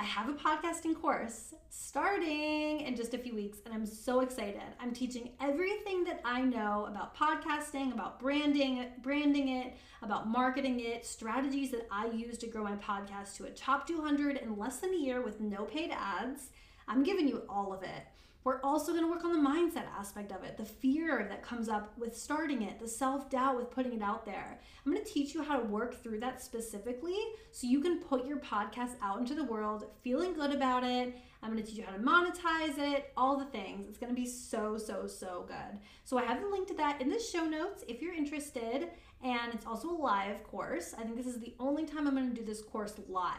I 0.00 0.04
have 0.04 0.28
a 0.28 0.32
podcasting 0.32 0.94
course 1.02 1.54
starting 1.70 2.82
in 2.82 2.94
just 2.94 3.14
a 3.14 3.18
few 3.18 3.34
weeks, 3.34 3.58
and 3.64 3.74
I'm 3.74 3.84
so 3.84 4.20
excited. 4.20 4.62
I'm 4.78 4.92
teaching 4.92 5.30
everything 5.40 6.04
that 6.04 6.20
I 6.24 6.40
know 6.40 6.86
about 6.88 7.16
podcasting, 7.16 7.92
about 7.92 8.20
branding, 8.20 8.86
branding 9.02 9.48
it, 9.48 9.74
about 10.02 10.28
marketing 10.28 10.78
it, 10.78 11.04
strategies 11.04 11.72
that 11.72 11.88
I 11.90 12.06
use 12.10 12.38
to 12.38 12.46
grow 12.46 12.62
my 12.62 12.76
podcast 12.76 13.34
to 13.38 13.46
a 13.46 13.50
top 13.50 13.88
200 13.88 14.36
in 14.36 14.56
less 14.56 14.76
than 14.76 14.94
a 14.94 14.96
year 14.96 15.20
with 15.20 15.40
no 15.40 15.64
paid 15.64 15.90
ads. 15.90 16.50
I'm 16.86 17.02
giving 17.02 17.26
you 17.26 17.42
all 17.48 17.72
of 17.72 17.82
it. 17.82 18.06
We're 18.44 18.60
also 18.62 18.92
going 18.92 19.04
to 19.04 19.10
work 19.10 19.24
on 19.24 19.32
the 19.32 19.48
mindset 19.48 19.84
aspect 19.98 20.32
of 20.32 20.42
it, 20.44 20.56
the 20.56 20.64
fear 20.64 21.26
that 21.28 21.42
comes 21.42 21.68
up 21.68 21.92
with 21.98 22.16
starting 22.16 22.62
it, 22.62 22.78
the 22.78 22.88
self 22.88 23.28
doubt 23.28 23.56
with 23.56 23.70
putting 23.70 23.92
it 23.92 24.02
out 24.02 24.24
there. 24.24 24.58
I'm 24.84 24.92
going 24.92 25.04
to 25.04 25.12
teach 25.12 25.34
you 25.34 25.42
how 25.42 25.58
to 25.58 25.66
work 25.66 26.02
through 26.02 26.20
that 26.20 26.42
specifically 26.42 27.18
so 27.52 27.66
you 27.66 27.80
can 27.80 27.98
put 27.98 28.26
your 28.26 28.38
podcast 28.38 28.92
out 29.02 29.18
into 29.18 29.34
the 29.34 29.44
world 29.44 29.84
feeling 30.02 30.32
good 30.32 30.52
about 30.52 30.84
it. 30.84 31.18
I'm 31.42 31.52
going 31.52 31.62
to 31.62 31.68
teach 31.68 31.78
you 31.78 31.84
how 31.84 31.92
to 31.92 31.98
monetize 31.98 32.78
it, 32.78 33.12
all 33.16 33.36
the 33.36 33.44
things. 33.46 33.88
It's 33.88 33.98
going 33.98 34.14
to 34.14 34.20
be 34.20 34.26
so, 34.26 34.78
so, 34.78 35.06
so 35.06 35.44
good. 35.46 35.78
So 36.04 36.18
I 36.18 36.24
have 36.24 36.40
the 36.40 36.48
link 36.48 36.68
to 36.68 36.74
that 36.74 37.00
in 37.00 37.10
the 37.10 37.20
show 37.20 37.44
notes 37.44 37.84
if 37.86 38.00
you're 38.00 38.14
interested. 38.14 38.88
And 39.22 39.52
it's 39.52 39.66
also 39.66 39.90
a 39.90 39.98
live 39.98 40.42
course. 40.44 40.94
I 40.96 41.02
think 41.02 41.16
this 41.16 41.26
is 41.26 41.40
the 41.40 41.54
only 41.58 41.84
time 41.84 42.06
I'm 42.06 42.14
going 42.14 42.30
to 42.30 42.34
do 42.34 42.44
this 42.44 42.62
course 42.62 42.94
live. 43.08 43.34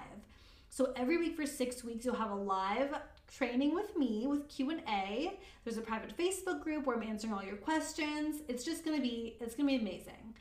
So 0.70 0.94
every 0.96 1.18
week 1.18 1.36
for 1.36 1.46
six 1.46 1.84
weeks, 1.84 2.06
you'll 2.06 2.16
have 2.16 2.32
a 2.32 2.36
live 2.36 2.96
training 3.30 3.74
with 3.74 3.96
me 3.96 4.26
with 4.28 4.48
Q&A. 4.50 5.40
There's 5.64 5.78
a 5.78 5.82
private 5.82 6.16
Facebook 6.18 6.62
group 6.62 6.86
where 6.86 6.96
I'm 6.96 7.04
answering 7.04 7.34
all 7.34 7.44
your 7.44 7.58
questions. 7.58 8.42
It's 8.48 8.64
just 8.64 8.84
going 8.84 8.98
to 8.98 9.02
be 9.02 9.38
it's 9.40 9.56
going 9.56 9.68
to 9.68 9.78
be 9.78 9.82
amazing. 9.82 10.36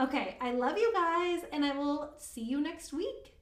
Okay, 0.00 0.36
I 0.40 0.52
love 0.52 0.78
you 0.78 0.92
guys 0.92 1.40
and 1.52 1.64
I 1.64 1.72
will 1.72 2.14
see 2.18 2.42
you 2.42 2.60
next 2.60 2.92
week. 2.92 3.34